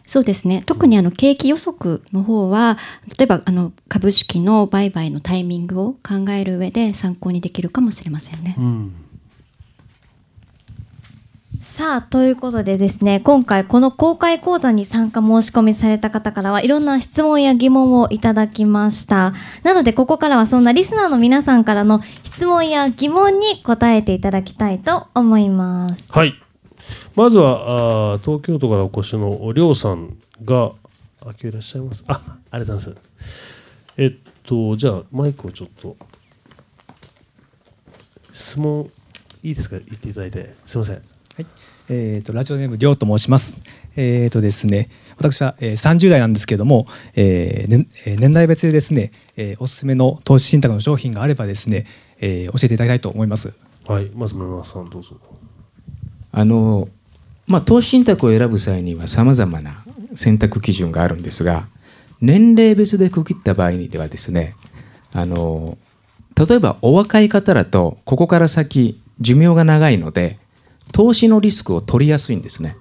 [0.05, 0.61] そうですね。
[0.65, 2.77] 特にあの景気予測の方は、
[3.17, 8.55] 例えばあの株式の売買のタイミングを考える上で参考にできるかもしれませんね。
[8.57, 8.93] うん、
[11.71, 26.33] さあということでですね今回この公開講座に参加申し込みされた方からはいろんな質問や疑問をいただきましたなのでここからはそんなリスナーの皆さんからの質問や疑問に答えていただきたいと思いますはい。
[27.15, 30.73] まずはあ東京都からお越しのりょうさんが、
[31.21, 32.03] あ、今日いらっしゃいます。
[32.07, 33.01] あ、ありがとうございます。
[33.95, 34.13] えっ
[34.43, 35.95] と、じゃあマイクをちょっと、
[38.33, 38.89] 質問
[39.43, 39.77] いいですか？
[39.77, 40.53] 言っていただいて。
[40.65, 41.10] すいません。
[41.41, 41.47] はい、
[41.89, 43.61] えー、とラジオネームりょうと申します。
[43.95, 51.85] えーとですね、私は、えー、30代なんですけれども、えー年えー年代別でですね、えーおすすめの投資信託の商品があればですね、
[52.19, 53.53] えー教えていただきたいと思います。
[53.87, 54.09] はい。
[54.13, 55.15] まず、村松さんどうぞ。
[56.31, 56.87] あの、
[57.47, 59.83] まあ、投資信託を選ぶ際にはさまざまな
[60.15, 61.67] 選択基準があるんですが
[62.21, 64.55] 年齢別で区切った場合にではですね
[65.11, 65.77] あの
[66.35, 70.39] 例えばお若い方だとここから先寿命が長いので
[70.91, 72.75] 投資のリスクを取りやすいんですね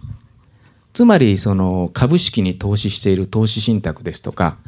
[0.92, 4.58] つまりその株式に投資している投資信託ですとか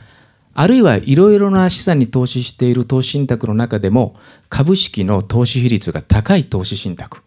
[0.55, 4.17] あるいはいろいろな資産に投資している投資信託の中でも
[4.49, 7.23] 株式の投資比率が高い投資信託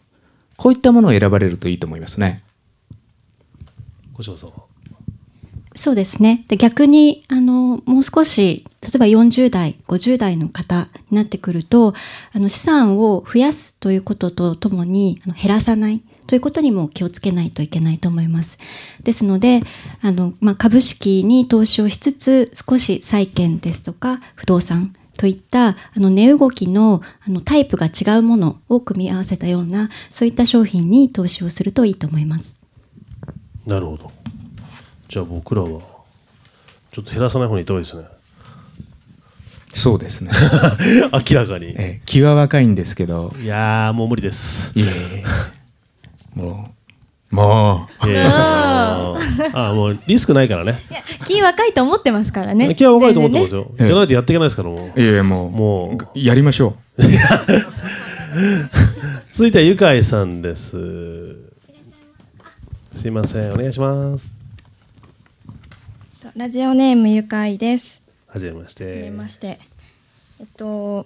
[0.58, 2.44] こういったものを選ばれるといいと思いますね。
[4.14, 4.65] 小柴さんは？
[5.76, 6.46] そうですね。
[6.48, 11.94] で逆にあのもう少し例えば40代、50代の方になってくると
[12.34, 16.02] あの資産を増やすということとともにあの減らさない。
[16.28, 18.58] ということにも気をつけないといけないと思います。
[19.04, 19.62] ですので、
[20.02, 32.58] あの、まあ、株式に投資をしつつ、少し債券ですとか、不動産といった、あの、値動きの、あの、タイプが違うものを組み合わせたような、そういった商品に投資をするといいと思います。
[33.68, 34.12] なるほど。
[35.16, 35.70] じゃあ僕らは、
[36.92, 38.06] ちょっと減らさない方に行った方がいいですね。
[39.72, 40.32] そうですね。
[41.30, 41.74] 明らかに。
[41.78, 44.78] えー気は若いんですけど、いやー、もう無理です。
[44.78, 45.24] いえいえ
[46.38, 46.70] も
[47.32, 50.82] う、もう、いやいやあーもうリスクないからね。
[50.92, 53.72] いや気若いと思ってますからね気は若いと思ってますよ。
[53.80, 55.00] ねじゃないとやっていけないですからもう。
[55.00, 57.04] いえいえもう、もうやりましょう。
[59.32, 60.72] 続いてはゆかいさんです。
[62.96, 64.35] すいません、お願いします。
[66.36, 68.02] ラジオネームゆかいです。
[68.28, 69.10] はじめましはじめて。
[69.10, 69.58] まして。
[70.38, 71.06] えっと、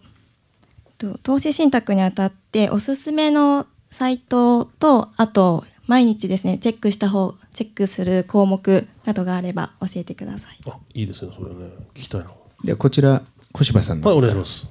[0.88, 10.58] えっと投資信託にあたっておすすめのサイトとあと毎日ですねチェックした方チェックする項目などがあれば教えてください。
[10.66, 11.74] あ、いいですね、それね。
[11.94, 12.32] 聞きたいな。
[12.64, 13.22] ではこちら、
[13.54, 14.10] 小柴さんの。
[14.10, 14.68] はい、お願いします。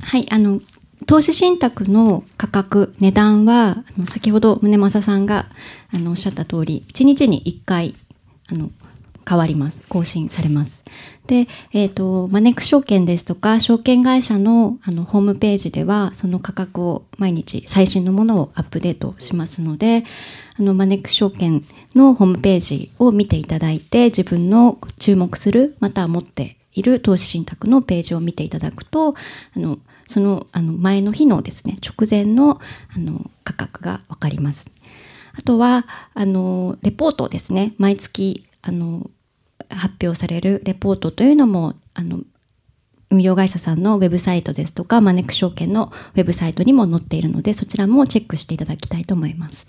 [0.00, 0.60] はい、あの
[1.06, 5.46] 投資信託の価格値段はあの先ほど宗正さんが
[5.94, 7.94] あのおっしゃった通り1日に1回
[8.50, 8.68] あの
[9.28, 9.78] 変わります。
[9.88, 10.84] 更新されます。
[11.26, 20.04] で、えー、とマネックス証券ですとか証券会社のあのホームページではその価格を毎日最新のものをアップデートしますので
[20.58, 21.64] あのマネックス証券
[21.94, 29.14] のホームページを見ていただいて自分の注目するまたは持っている投資信託のページを見ていただくと
[29.56, 32.60] あのそのあの前の日のですね直前の
[32.94, 34.70] あの価格が分かります。
[35.36, 37.72] あとはあのレポートですね。
[37.78, 39.10] 毎月あの
[39.68, 42.20] 発表されるレポートというのもあの
[43.10, 49.68] 運用会社さんのウェブサイトですとかマネック証券のウェブサイトにも載っているのでそちらもチェックしていただきたいと思います。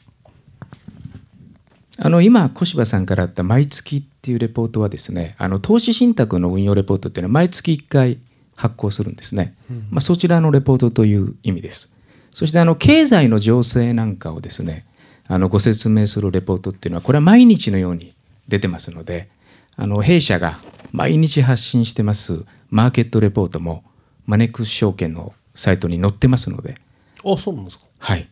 [1.97, 8.19] あの今小柴さんからあった毎月っていうレポートはですねあの投資信託の運用レポートっていうのは毎月1回
[8.55, 9.55] 発行するんですね、
[9.91, 11.93] まあ、そちらのレポートという意味です。
[12.31, 14.85] そしてあの経済の情勢なんかをですね
[15.27, 18.14] あのご説明するレポートっていうのはこれは毎日のように
[18.47, 19.29] 出てますので
[19.75, 20.59] あの弊社が
[20.91, 23.83] 毎日発信してますマーケットレポートも
[24.25, 26.75] マネックス証券のサイトに載ってますので。
[27.23, 27.85] あそうなんですか。
[27.99, 28.27] はい。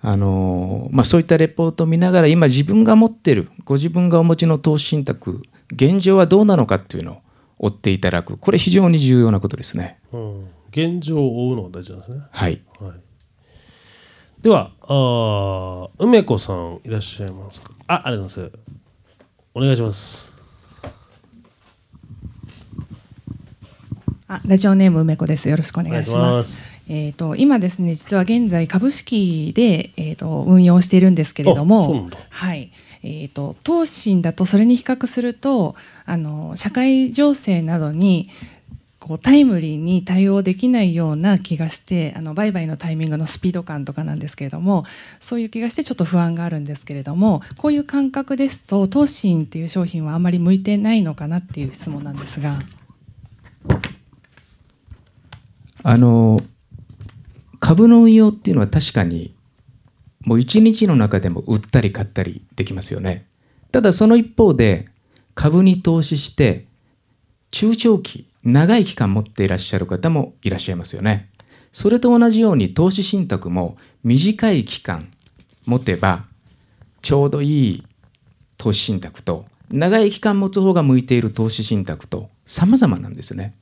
[0.00, 5.42] あのまあ、そういったレポートを見ながら今自分が持ってるご自分がお持ちの投資信託
[5.72, 7.22] 現状はどうなのかっていうのを
[7.58, 8.36] 追っていただく。
[8.38, 9.98] これ非常に重要なことですね。
[10.12, 10.48] うん。
[10.70, 12.20] 現状を追うのが大事なんですね。
[12.30, 12.92] はい、はい、
[14.42, 17.70] ではあー梅子さんいらっしゃいますか？
[17.86, 18.58] あありがとうございます
[19.54, 20.36] お願いします
[24.26, 25.48] あラジオネーム梅子です。
[25.48, 26.32] よろしくお願いしま。
[26.32, 32.72] ますすえっ、と今ですね実は現在株式でえっ、と運用しているんですけれどもはい。
[33.04, 38.28] えっ、と投信だとそれに比較するとあの社会情勢などに
[39.04, 44.86] こうタイムリーに対応できないような気がしてあの売買のタイミングのスピード感とかなんですけれども
[45.20, 52.62] そういう気がしてちょっと不安があるんですけれどもこういう感覚ですと投信っていう商品はあまり向いてないのかなっていう質問なんですが。
[55.82, 56.40] あの
[57.60, 59.34] 株の運用っていうのは確かに
[60.22, 63.26] もう一日の中でも売ったり買ったりできますよね。
[63.70, 64.88] ただその一方で
[65.34, 66.64] 株に投資して
[67.50, 71.30] 中長期長い期間持っていらっしゃる方もいらっしゃいますよね。
[71.72, 75.08] それと同じように投資信託も短い期間
[75.64, 76.26] 持てば
[77.02, 77.84] ちょうどいい
[78.56, 83.54] 投資信託と長い期間持つ方が向いている投資信託と様々なんですね。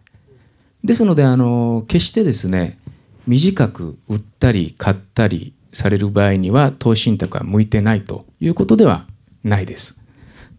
[0.84, 2.78] ですのであの決してですね
[3.26, 9.06] 短く売ったり買ったりされる場合には投資信託は向いてないということでは
[9.44, 9.98] ないです。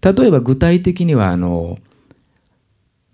[0.02, 1.78] 例えば具体的にはあの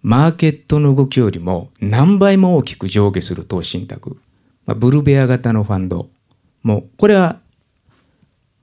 [0.02, 4.18] マーケットの動きよりも何倍も大きく上下する投資信託、
[4.66, 6.10] まあ、ブルベア型のファンド。
[6.64, 7.40] もうこれは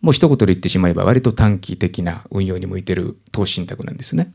[0.01, 4.32] もう一言で言ってしまえば割と短期的な運用に向いてる投資信託なんですね。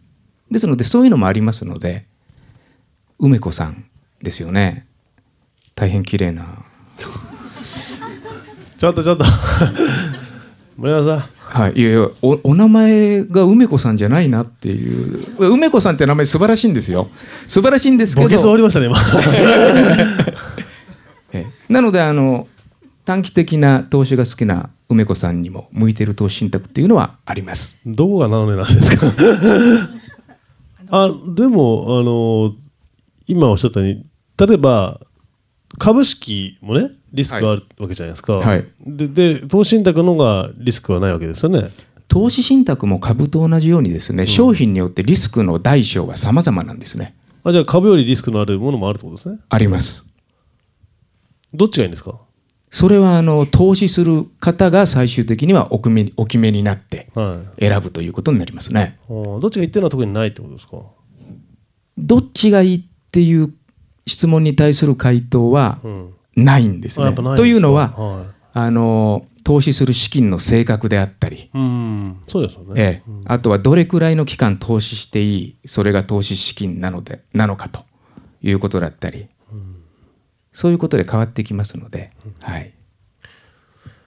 [0.49, 2.05] ですのでそういうのもありますので
[3.19, 3.85] 梅子さん
[4.21, 4.87] ですよね。
[5.75, 6.65] 大変綺麗な。
[8.77, 9.25] ちょっとちょっと。
[10.77, 11.40] 森山さん。
[11.53, 15.25] はい、いやいやおお名前が梅子さんじゃないなっていう。
[15.37, 17.09] 梅子さんって名前素晴らしいんですよ。
[17.45, 18.95] 素晴らしいんですけ墓穴終わどりましたね今。
[21.33, 22.47] えなのであの
[23.03, 27.77] 短期的な投資が好きな梅子さんにも向いてる投資信託っていうのはあります。
[27.85, 29.07] どこがなのねなんですか？
[30.93, 32.53] あでもあの
[33.27, 34.05] 今おっしゃったように
[34.37, 35.01] 例えば
[35.77, 38.65] 株式もねリスクがあるわけじゃないですか、はい。
[38.85, 41.69] でで投資信託の方がリスクはないわけですよね。
[42.07, 47.15] 投資信託も株と同じようにですね、商品によってリスクの大小は様々なんですね。
[47.43, 49.39] あじゃあ株よりリスクのあるものもあるってことですね。
[49.49, 50.05] あります。
[51.53, 52.19] どっちがいいんですか？
[52.69, 57.67] それはあの投資する方が最終的にはお決めお決めになってはい。
[57.67, 58.97] 選ぶということになりますね。
[59.09, 60.77] あーどっちがいいっていうのは特にないってことですか？
[61.97, 62.81] どっちがいいっ
[63.11, 63.53] ていう
[64.07, 67.13] 質問に対する回答はうんないんですね。
[67.13, 72.21] というのははあの投資する資金の性格であったり、い、うん。
[72.27, 73.11] そうですよね、ええ。
[73.25, 77.83] あとはどれくらいの期間投資していいそれが投資資金なのでなのかと
[78.41, 79.27] いうことだったり、
[80.51, 82.11] そういうことで変わってきますので、
[82.41, 82.73] はい、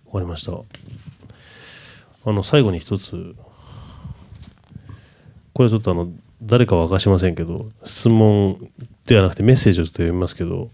[0.07, 0.53] わかりました。
[2.27, 3.35] あの最後に一つ。
[5.53, 6.09] これはちょっとあの
[6.43, 8.71] 誰かは明かしませんけど質問
[9.07, 10.69] ではなくてメッセージをちょっと読みますけど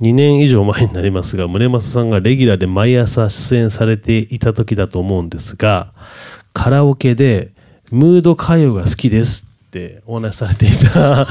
[0.00, 5.92] 2年以上前になりますが宗正さんがレギュラーで毎朝出演されていた時だと思うんですが
[6.52, 7.52] カラオケで
[7.90, 11.26] 「ムード歌謡が好きです」ってお話しされていた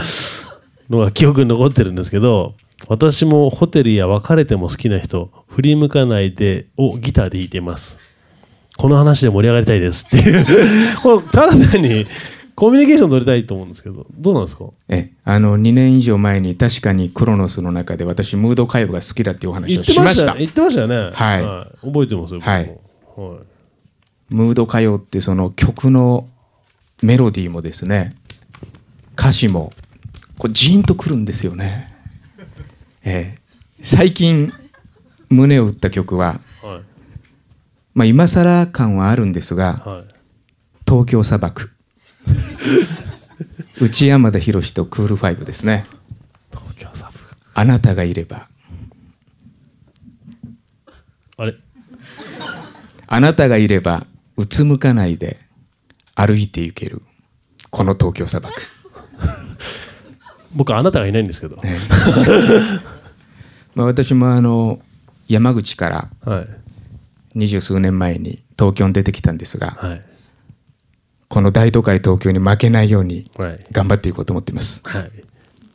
[0.90, 2.56] のが記憶に残ってるんですけど
[2.88, 8.00] 私もホテルや別れても好きな人振り向かないでをギターで弾いてます。
[8.78, 10.46] この話で盛り上がりたいですっていう。
[11.34, 12.06] ただ単に
[12.58, 14.66] コミュニケーション取りたいと思うんですけどどうなんですか？
[14.90, 20.36] えあの2年以上前に確かにクロノスの中で私ムード歌謡が好きだっていうお話をしました。
[20.36, 21.12] 言ってましたよね。
[21.14, 21.86] はい。
[21.86, 22.64] 覚えてますよはい。
[22.64, 22.74] はい。
[24.34, 26.28] ムード歌謡ってその曲の
[27.04, 28.16] メロディーもですね
[29.16, 29.72] 歌詞も
[30.40, 31.94] こうジーンとくるんですよね、
[33.04, 33.84] ええ。
[33.84, 34.52] 最近
[35.30, 36.82] 胸を打った曲は、はい。
[37.94, 40.04] まあ、今更感はあるんですがはい。
[40.88, 41.70] 東京砂漠
[43.80, 45.86] 内山田博とクールファイブですね。
[46.52, 47.20] 東京サブ
[47.54, 48.48] あなたがいれば。
[51.38, 51.56] あれ？
[53.08, 54.06] あなたがいれば
[54.36, 55.38] うつむかないで
[56.16, 57.02] 歩いていける。
[57.70, 58.56] この東京砂漠。
[60.54, 61.78] 僕あなたがいないんですけど、ね。
[63.76, 64.80] まあ私もあの
[65.28, 66.48] 山口からはい。
[67.36, 70.02] 二十数年前に東京に出てきたんですがはい
[71.30, 73.58] この大都会東京に負けないようにはい。
[73.72, 74.82] 頑張っていこうと思っています。
[74.86, 75.12] はい。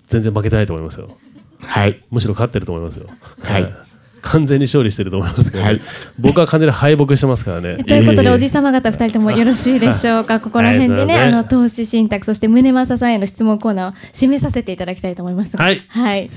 [0.09, 1.17] 全然負けてないと思いますよ。
[1.61, 2.03] はい。
[2.11, 3.07] むしろ勝ってると思いますよ。
[3.41, 3.75] はい。
[4.23, 5.69] 完全に勝利してると思いますけど、ね。
[5.69, 5.81] はい。
[6.19, 7.83] 僕は完全に敗北してますからね。
[7.85, 15.65] ということで、おじさま方2人ともよろしいでしょうか、 ここら辺でね、あの投資信託、そして宗正さんへの質問コーナーを締めさせていただきたいと思いますが。
[15.65, 15.83] はい。
[15.89, 16.31] はい、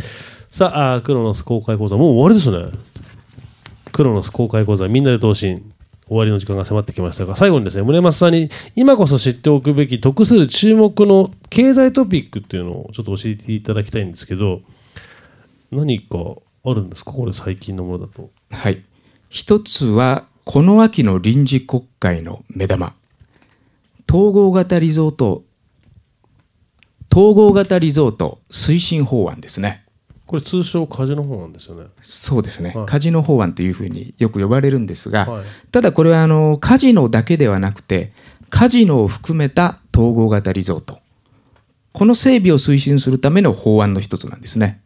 [0.49, 1.95] さあクロノス公開講座。
[1.95, 2.79] もう終わりですね。
[3.91, 5.61] クロノス公開講座みんなで投資
[6.07, 14.61] 終わりの時間が迫ってきましたが最後にですね宗松さんに今こそ知っておくべき得する注目の経済トピックっていうのをちょっと教えていただきたいんですけど
[15.71, 16.17] 何か
[16.63, 17.11] あるんですか？
[17.11, 18.29] これ最近のものだと。
[18.51, 18.83] はい。
[19.29, 22.93] 一つはこの秋の臨時国会の目玉。
[24.09, 25.43] 統合型リゾート
[27.11, 29.84] 統合型リゾート推進法案ですね。
[30.27, 31.85] これ通称カジノ法案ですよね。
[32.01, 32.85] そうですね、はい。
[32.87, 35.45] カジノ法案というふうによく呼ばれるんですが、はい。
[35.71, 38.11] ただこれはあのカジノだけではなくて
[38.49, 40.99] カジノを含めた統合型リゾート。
[41.91, 44.81] この整備を推進するための法案の一つなんですね。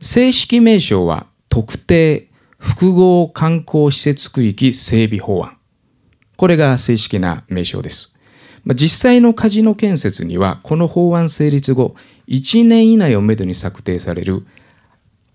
[0.00, 5.58] 正式名称は特定複合観光施設区域整備法案。
[6.36, 8.14] これが正式な名称です。
[8.64, 11.96] まあ実際のカジノ建設にはこの法案成立後
[12.28, 14.46] 1年以内をめどに策定される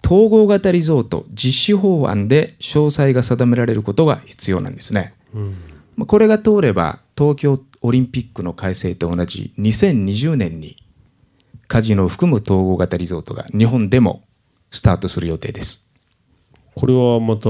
[0.05, 5.13] 統合型リゾート実施法案で詳細が定められることが必要なんですね。
[5.95, 10.77] まあこれが通れば東京オリンピックの開催と同じ2020年に
[11.67, 14.23] カジノを含む統合型リゾートが日本でも
[14.71, 15.89] スタートする予定です。
[16.75, 17.43] これはまた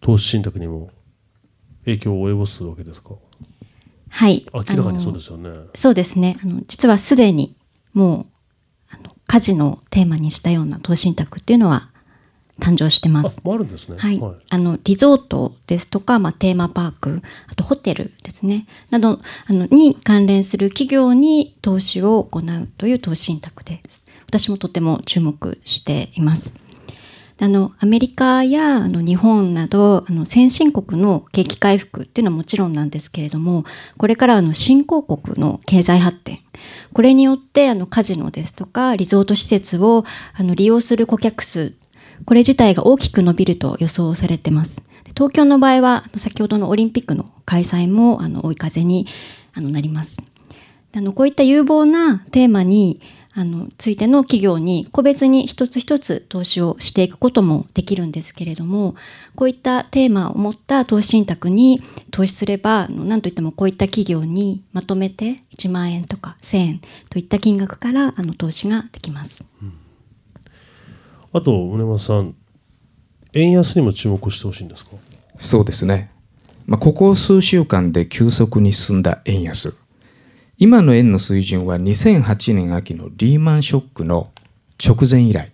[0.00, 0.90] 投資信託にも
[1.84, 3.14] 影響を及ぼすわけですか？
[4.10, 4.46] はい。
[4.52, 6.38] 明らかにそうですよねそうですね。
[6.44, 7.56] あの実はすでに
[7.94, 8.26] もう
[9.32, 11.88] 家事のテーマにしたような投資信託っていうのは
[12.60, 13.40] 誕生してます。
[13.42, 13.96] ああるんですね。
[13.96, 14.20] はい、
[14.50, 18.66] あのリゾートですとか、まあ、テーマパークあとホテルですね。
[18.90, 24.04] などあのに関連する企業に投資を行うという投資信託です。
[24.26, 26.54] 私もとても注目しています
[27.42, 33.64] あのアメリカやあの日本などあの先進国の景気回復っていうのはもちろんなんですけれども
[33.98, 36.38] これからあの新興国の経済発展
[36.92, 41.74] これによってあのカジノですとかリゾート施設をあの利用する顧客数
[42.26, 44.80] これ自体が大きく伸びると予想されてます。
[45.08, 49.08] 東京の場合は先ほどのオリンピックの開催もあの追い風に
[49.52, 50.16] あのなります。
[50.94, 53.00] あのこういった有望なテーマに
[53.34, 58.94] あのついての企業に個別に一つ一つ投資をしていくこともできるんですけれども
[59.34, 69.42] こういったテーマを持った投資信託に投資すればあのなんといってもこういった企業にまとめて1万円とか1000円といった金額からあの投資ができます。
[71.32, 72.34] あと宗松さん
[73.32, 74.90] 円安にも注目してほしいんですか？
[75.38, 76.10] そうですね。
[76.66, 79.74] まあ、ここ数週間で急速に進んだ円安。
[80.62, 84.30] 今の円の水準は2008年秋のリーマンショックの
[84.78, 85.50] 直前以来、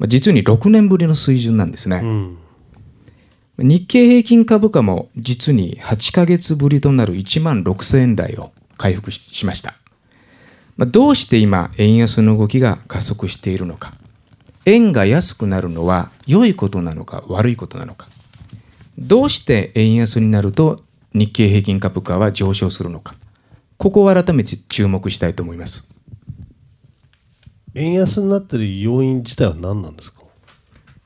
[0.00, 2.00] まあ、実に6年ぶりの水準なんですね。
[2.02, 2.38] うん
[3.58, 9.74] 日経平均株価も実に8ヶ月ぶりとなる1万6000円台を回復ししました。
[10.76, 13.92] まあ、どうして今円安の動きが加速しているのか。
[14.64, 18.08] 円が安くなるのは良いことなのか悪いことなのか。
[18.98, 20.82] どうして円安になると
[21.12, 23.14] 日経平均株価は上昇するのか。
[23.84, 25.86] ここを改めて注目したいと思います。
[27.74, 30.22] 円安になってる要因自体は何なんですか？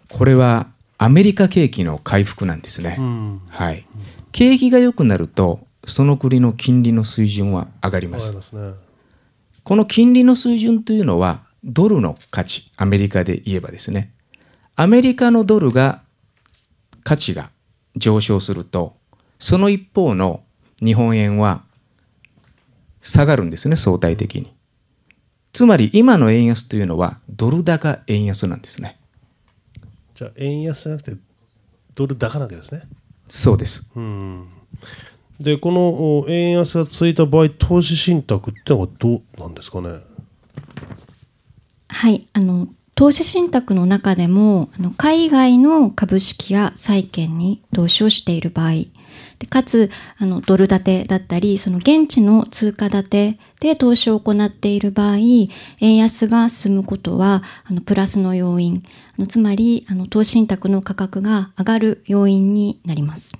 [0.09, 2.95] これはアメリカ景気の回復なんですね。
[2.95, 3.85] んはい。
[4.31, 8.37] 景気が良くなるとその国の金利の水準は上がりますわかり。
[8.37, 8.75] ますね
[9.65, 14.13] この金利の水準というのはドルの価値アメリカで言えばですね
[14.77, 16.03] アメリカのドルが
[17.03, 17.51] 価値が
[17.97, 18.95] 上昇すると
[19.41, 20.45] その一方の
[20.79, 21.65] 日本円は
[23.01, 24.53] 下がるんですね相対的に。
[25.53, 28.99] つまり今の円安というのはドル高円安なんですね。
[30.15, 31.17] じゃあ円安じゃなくて
[31.95, 32.83] ドル高なわけですね。
[33.29, 33.89] そうです。
[33.97, 34.49] うん。
[35.41, 40.01] でこのお円安が続いた場合投資信託ってのはどうなんですかね？
[41.89, 48.73] はい、あの投資信託の中でもあの海外の株式や債券に投資をしている場合
[49.39, 58.83] でかつあのドル建てだったりその現地の通貨建てで投資を行っている場合円安が進むことはあのプラスの要因
[59.17, 63.33] あのつまりあの投資信託の価格が上がる要因になります。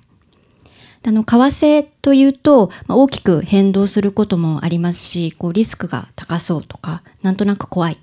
[1.01, 7.97] あの為替というと、まあ、大きく変動することもありますしこうリスクが高そうとかなんとなく怖い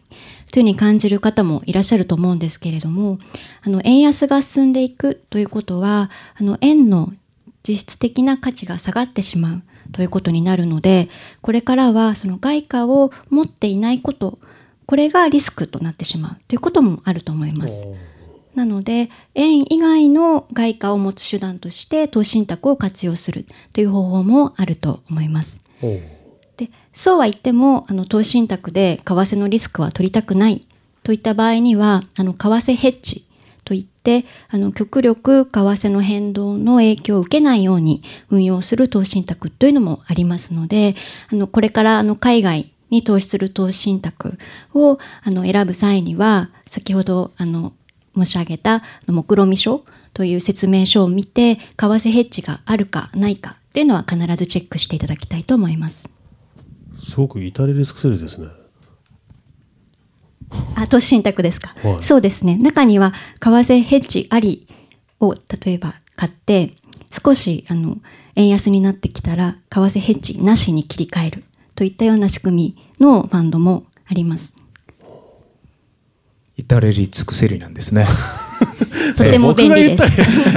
[0.51, 3.18] というふうに感じる方もいらっしゃると思うんですけれども
[3.62, 7.12] あの円安が進んでいくということはあの円の
[7.66, 9.62] 実質的な価値が下がってしまう
[9.92, 11.08] ということになるので
[11.42, 14.38] これからはその外貨を持っていないこと
[14.86, 17.84] これがリスクとなってしまうということもあると思います。
[18.54, 23.44] なので円以外の外貨を持つ手段として投資信託を活用する
[23.74, 25.62] という方法もあると思います。
[26.56, 30.66] でそうは言ってもあの投資信託で為替のリスクは取りたくない
[31.02, 33.26] といった場合にはあの為替ヘッジ
[33.66, 40.94] といってあの極力為替の変動の影響を受けないように運用する投資信託というのもありますので
[41.32, 44.38] あのこれからあの海外に投資する投資信託
[44.72, 47.72] をあの選ぶ際には先ほどあの
[48.14, 56.08] 申し上げた目論見書という説明書を見て為替ヘッジがあるかないかというのは必ずチェックしていただきたいと思います。
[57.06, 58.48] すごく至れり尽くせりですね。
[60.74, 62.02] あ投資信託ですか、はい。
[62.02, 62.57] そうですね。
[62.57, 64.66] 中には為替ヘッジあり
[65.20, 66.74] を例えば買って
[67.24, 67.98] 少しあの
[68.34, 71.44] 円安になってきたら為替ヘッジなしに切り替える。
[71.74, 74.54] といったような仕組みのファンドもあります。
[76.57, 78.07] 至れり尽くせりなんですね。
[79.16, 80.04] とても便利です。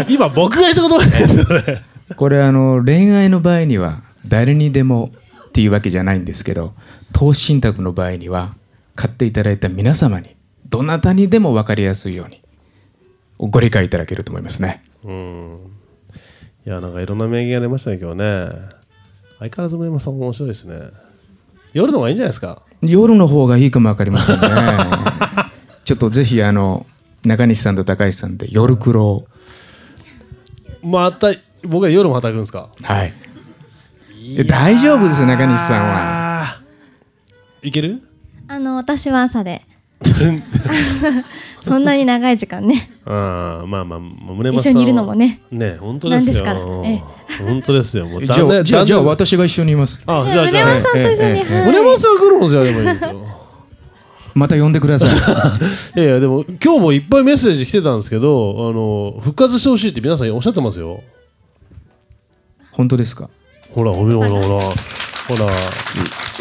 [0.07, 2.15] 今僕が言ったことです。
[2.15, 5.11] これあの恋愛の場合には誰にでも
[5.49, 6.73] っていうわけじゃないんですけど
[7.13, 8.55] 投資信託の場合には
[8.99, 10.35] 買っていただいた皆様に
[10.67, 12.41] どなたにでも分かりやすいように
[13.37, 14.83] ご理解いただけると思いますね。
[15.05, 15.57] うん。
[16.65, 18.25] いやなんかいろんな名言が出ましたね今日ね。
[19.39, 20.75] 相変わらず村山さん面白いですね。
[21.71, 22.61] 夜の方がいいんじゃないですか？
[22.81, 24.47] 夜の方がいいかも分かりませんね。
[25.85, 26.85] ちょっとぜひあの
[27.23, 29.27] 中西さんと高橋さんで夜黒を
[30.83, 31.29] また
[31.63, 32.67] 僕は夜も働くんですか？
[32.83, 33.13] はい。
[34.45, 36.61] 大丈夫ですよ中西さんは。
[37.63, 38.01] いける？
[38.51, 39.61] あの私は朝で
[41.63, 46.33] そんなに長い時間ね ああまあまあ村山さんは一緒にいるのもねね本当ですよ。
[46.33, 46.53] なんですか？
[46.53, 47.03] らえ
[47.45, 48.05] 本当ですよ。
[48.07, 50.01] もうじゃあじゃあじゃ私が一緒にいます。
[50.07, 53.27] あじゃあじゃあ村山さんと一緒に、ええええはい村山さん来るのじゃでもいいですよ。
[54.35, 55.09] また呼んでください。
[55.99, 61.03] いやいやでも今日もいっぱいメッセージ来てたんですけどあの復活してほしいって皆さんおっしゃってますよ
[62.71, 63.29] 本当ですか？
[63.75, 65.51] ほらほらほらほらほら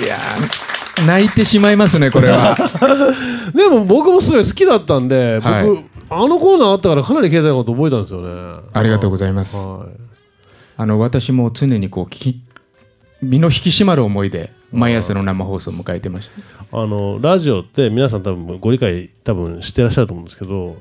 [0.05, 0.68] いやー
[1.07, 2.57] 泣いてしまいますねこれは。
[3.55, 5.67] でも僕もすごい好きだったんで、はい。
[5.67, 8.61] 僕あのコーナーあったからかなり経済のこと覚えたんですよね。
[8.73, 9.57] ありがとうございます。
[9.57, 10.01] はい。
[10.77, 12.41] あの私も常にこうき
[13.21, 16.81] 身の引き締まる思いで毎朝の生放送を迎えてました。
[16.81, 20.77] あのラジオって皆さん多分ご理解多分してらっしゃると思うんですけど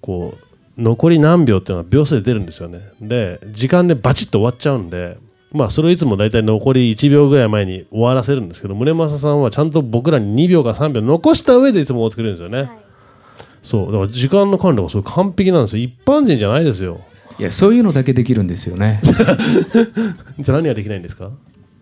[0.00, 0.34] こ
[0.78, 2.80] う残り何秒っていうのが秒数で出るんですよね。
[3.00, 5.18] で時間でバチッと終わっちゃうんで
[5.52, 12.70] まあそれをいつも大体残り1秒ぐらい前に終わらせるんですけど宗正さんはちゃんと僕らに2秒か3秒残した上でいつも終わってくれるんですよね、
[13.62, 15.84] そうだから時間の管理がそれ完璧なんですよ。
[15.84, 17.00] 一般人じゃないですよ。
[17.38, 19.00] いやそういうのだけできるんですよね。
[20.38, 21.30] じゃあ何ができないんですか？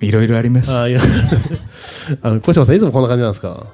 [0.00, 0.70] いろいろあります。
[0.72, 1.00] あいや。
[2.22, 3.66] あの小島さんいつもこんな感じなんですか？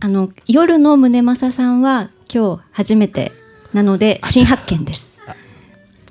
[0.00, 3.32] あの夜の宗正さんは今日初めて
[3.72, 5.09] なので新発見です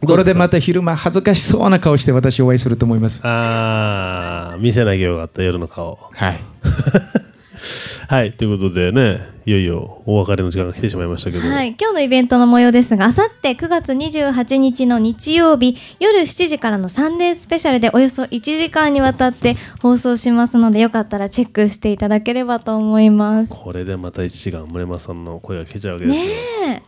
[0.06, 3.26] これでまた昼間恥ずかしそうな顔して私お会いすると思います。
[3.26, 6.39] ああ見せなきゃよかった夜の顔はい。
[8.08, 23.54] はいということでねいよいよお別れの時間が来てしまいましたけど、はい、今日のイベントの模様ですが、あさって9月28日の日曜日、夜7時からのサンデースペシャルでおよそ1時間にわたって放送しますので、よかったらチェックしていただければと思います。
[23.54, 26.32] これでまた1時間村山さんの声が聞けちゃうわけですよ、ね
[26.68, 26.82] え、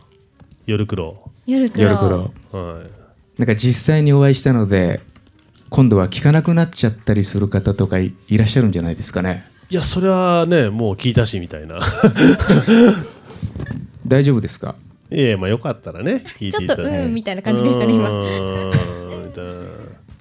[0.66, 1.82] 夜黒夜黒。
[1.82, 2.18] 夜黒。
[2.52, 3.01] はい
[3.42, 5.00] なんか実際にお会いしたので
[5.68, 9.44] 今度は聞かなくなっちゃったりする方とかいいらっしゃるんじゃないですかね。
[9.68, 11.80] いやそれはねもう聞いたしみたいな。
[14.06, 14.76] 大丈夫ですか？
[15.10, 18.08] いやまあよかったらね聞いていただちょっとうんみたいな感じでしたね今。
[18.08, 18.14] な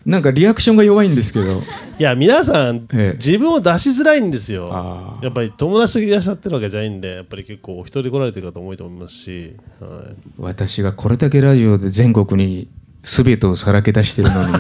[0.04, 1.62] なんかリアクションが弱いんですけど。
[2.00, 3.18] いや皆さん、ええ。
[3.18, 5.20] 自分を出しづらいんですよ。
[5.22, 9.92] やっぱり友達といらっしゃってるわけじゃないんでやっぱり結構お一人で来られてる方多いと思いますし、はい、
[10.40, 12.68] 私がこれだけラジオで全国に
[13.04, 14.54] 全てをさらけ出してるのに。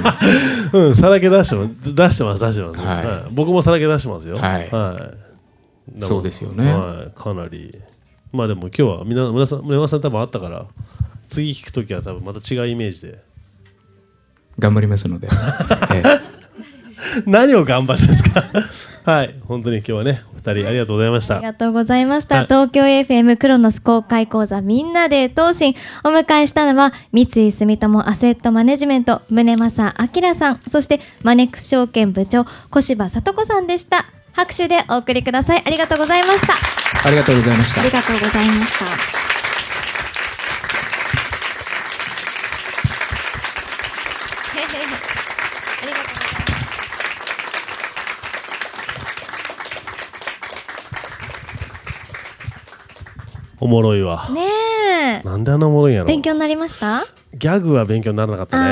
[0.74, 2.82] うん、さらけ出してます、出してます、出してます。
[2.82, 3.06] はい。
[3.06, 3.24] はい。
[3.32, 4.38] 僕もさらけ出してますよ。
[4.38, 4.70] はい。
[4.72, 5.12] は
[5.94, 6.00] い。
[6.00, 6.74] もそうですよね。
[6.74, 7.78] はい、かなり。
[8.32, 10.66] まあでも今日はみんな村さん村山さん多分あったから、
[11.28, 13.22] 次聞くときは多分また違うイメージで。
[14.60, 15.28] 頑張りますので、
[15.94, 17.22] ええ。
[17.26, 18.44] 何を頑張るんですか？
[19.04, 22.36] はい本当に今日はねお二人ありがとうございましたありがとうございました。
[22.36, 34.06] はい東京 FM クロノス公開講座みんなで投信お迎えしたのは三井住友アセットマネジメント宗正明さん、そしてマネックス証券部長小柴聡子さんでした。
[34.34, 35.64] 拍手でお送りください。
[35.66, 36.54] ありがとうございました。
[37.08, 39.22] ありがとうございましたありがとうございました。
[53.61, 54.42] おもろいわね
[55.22, 55.28] え。
[55.28, 57.02] なんであんなおもろいんやろ勉強になりました？
[57.34, 58.64] ギャグは勉強にならなかった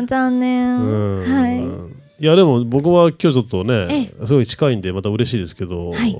[0.00, 0.76] ね 残念。
[0.80, 2.22] うんはい。
[2.22, 6.16] いやでも僕は今日ちょっとねすごい近いんでまた嬉しいですけど、はい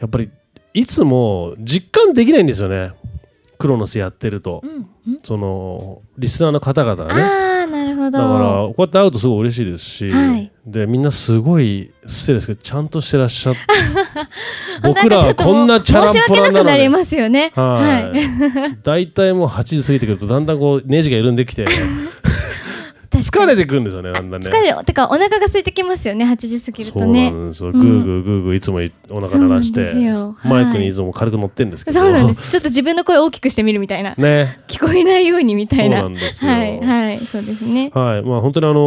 [0.00, 0.30] やっぱり
[0.74, 2.92] いつも実感できないんですよね
[3.58, 4.62] クロノスやってると、
[5.24, 7.22] そのリスナーの方々がね
[7.98, 8.10] ほど。
[8.10, 13.60] だからこうやって会うとすごい嬉しいですし、はいでみんなすごい失礼ですけどちゃんとしてらっしゃって
[14.86, 17.52] 僕らはこんなチャランポ申し訳ランなのでなくなりますよね。
[17.54, 18.78] はいはい。
[18.82, 21.64] 大体もう8時過ぎてくるとだんだんこうネジが緩んできて
[23.10, 24.84] 疲れてくるんですよねだんだんね疲れる。
[24.84, 26.24] てかお腹が空いてきますよね。
[26.24, 27.30] 8時過ぎるそうなとね。
[27.30, 27.72] んですよ。
[27.72, 29.94] グーグーグーグーいつもいお腹鳴らして、
[30.44, 32.00] マイクにいつも軽く乗ってんですけど。
[32.00, 32.50] そうなんです。
[32.50, 34.14] ちょっと自分の声を大きくしてみるみたいな。
[34.16, 34.60] ね。
[34.68, 36.00] 聞こえないようにみたいな。
[36.00, 37.90] そうなんですよはいはいそうですね。
[37.94, 38.22] はい。
[38.22, 38.78] まあ本当にあの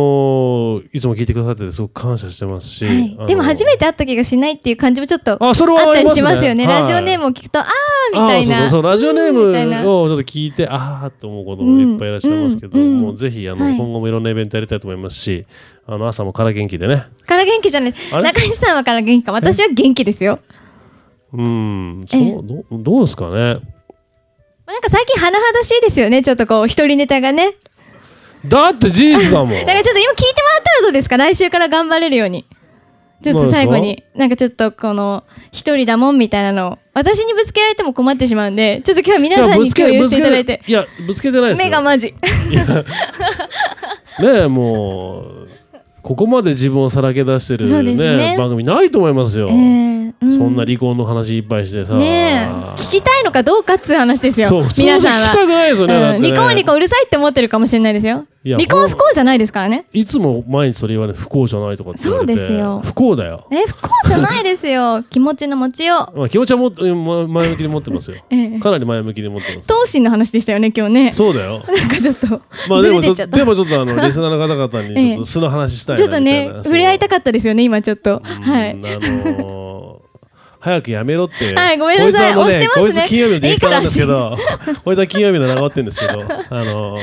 [0.81, 2.85] ーいつも聞いてくださっててすごく感謝してますし。
[2.85, 6.67] はいあのーでも初めて会った気がしないっていう感じもちょっとあそれはあったりしますよね。
[6.67, 7.67] はいラジオネームを聞くとあー
[8.13, 8.55] みたいな。
[8.55, 15.45] あそうそうそうラジオネームをちょっと聞いてああって思うこともいっぱいいらっしゃいますけど、うんうんもうぜひあの、はい今後もいろんなイベントやりたいと思いますし
[15.87, 17.93] あの朝もから元気でねから元気じゃない。
[18.11, 19.31] 中西さんはから元気か。
[19.31, 20.39] 私は元気ですよ。
[21.33, 23.61] うんえそうどうどうですかね？
[24.67, 26.21] なんか最近甚だしいですよね。
[26.21, 27.53] ちょっとこう一人ネタがね。
[28.45, 31.15] だって事実だもんだからちょっと今聞いてもらったらどうですか？
[31.17, 32.45] 来週から頑張れるように。
[33.23, 40.63] ちょっと最後に、なんかちょっとこの、一人だもんみたいなのを、私にぶつけられても困ってしまうんで、ちょっと今日は皆さんに共有していただいて。
[40.65, 42.15] いやぶつけてないですよ目がマジ。
[44.19, 45.47] ねえもう
[46.01, 48.35] ここまで自分をさらけ出してる、そうですね。
[48.37, 51.95] 番組ないと思いますよ、えーうそんな離婚の話いっぱいしてさ。
[51.95, 52.79] ねえ。
[52.79, 54.47] 聞きたいのかどうかっつう話ですよ。
[54.47, 55.27] そう普通は皆さんは。
[55.27, 56.21] 聞きたくないですよねうん。
[56.21, 58.27] 離婚離婚うるさいって思ってるかもしれないですよ。
[58.43, 59.85] 離婚は不幸じゃないですからね。
[59.93, 62.81] いつも毎日それ言われて不幸じゃないとかってそうですよ。
[62.83, 65.03] 不幸だよ、え不幸じゃないですよ。
[65.09, 66.19] 気持ちの持ちよう。
[66.19, 66.69] まあ、気持ちはも
[67.27, 68.17] 前向きに持ってますよ。
[68.29, 68.59] ええ。
[68.59, 71.13] かなり前向きに持ってます当心の話でしたよね今日ね。
[71.13, 71.63] そうだよ。
[71.67, 72.27] なんかちょっと
[72.69, 78.21] まあずでもでもちょっとあの リスナーの方々にちょっと素の話したいなちょっとねみたいな触れ合いたかったですよね今ちょっと。
[78.23, 78.73] はい。
[78.73, 79.80] うんあのー
[80.61, 81.53] 早くやめろって。
[81.53, 82.35] はいごめんなさい。
[82.35, 84.37] こいつはねこいつ金曜日のディレクターなんですけど、
[84.85, 86.97] こいつは金曜日の長ってるんですけど、あの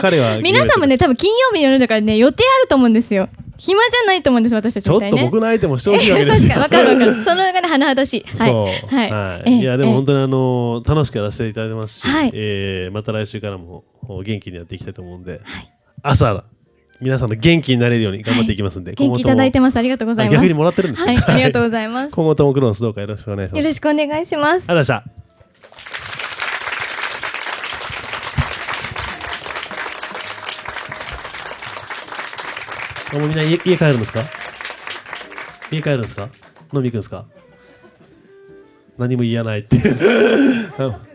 [0.00, 3.28] 彼は皆さんもね多分金曜日の夜だからね予定あると思うんですよ
[3.60, 6.54] 暇じゃないと思うんです私たちちょっと僕の相手もしてほしいわけですよ。
[6.54, 7.04] 確かわかるわか。
[7.04, 8.24] るその中で甚だし。
[8.24, 8.52] いはい。
[8.54, 9.10] はい。
[9.10, 9.94] はい、ええいやでもええ。
[9.96, 12.30] 本当にあのー楽しくやらせていただいてますし、はい。
[12.32, 15.42] えーまた来週からもお元気にやっていきたいと思うんで、
[16.02, 16.44] 朝
[17.00, 19.76] 皆さんの元気になれるように頑張っていきますんで、元気いただいてまます。
[19.78, 20.34] ありがとうございます。
[20.36, 21.16] 逆にもらってるんですね。
[21.16, 21.32] はい。
[21.34, 22.14] ありがとうございます。
[22.14, 23.58] 今後ともクロノスどうかよろしくお願いします。
[23.58, 24.48] よろしくお願いします。
[24.48, 25.04] ありがとうございました。
[33.12, 34.20] あもうみんな家家帰るんですか？
[35.70, 36.28] 家帰るんですか？
[36.72, 37.24] 飲み行くんですか？
[38.98, 39.98] 何も言わないっていう。
[40.78, 40.94] うん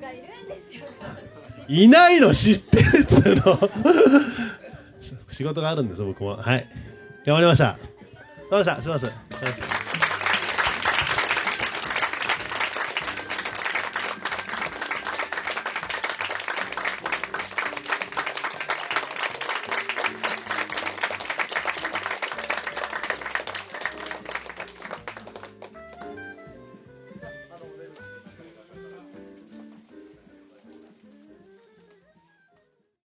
[1.67, 3.57] いないの知ってるっつうの
[5.35, 6.37] 仕事があるんです僕も。
[6.37, 6.67] はい。
[7.25, 7.65] 頑張りました。
[7.65, 7.79] 頑張
[8.51, 8.81] りました。
[8.81, 9.84] しますします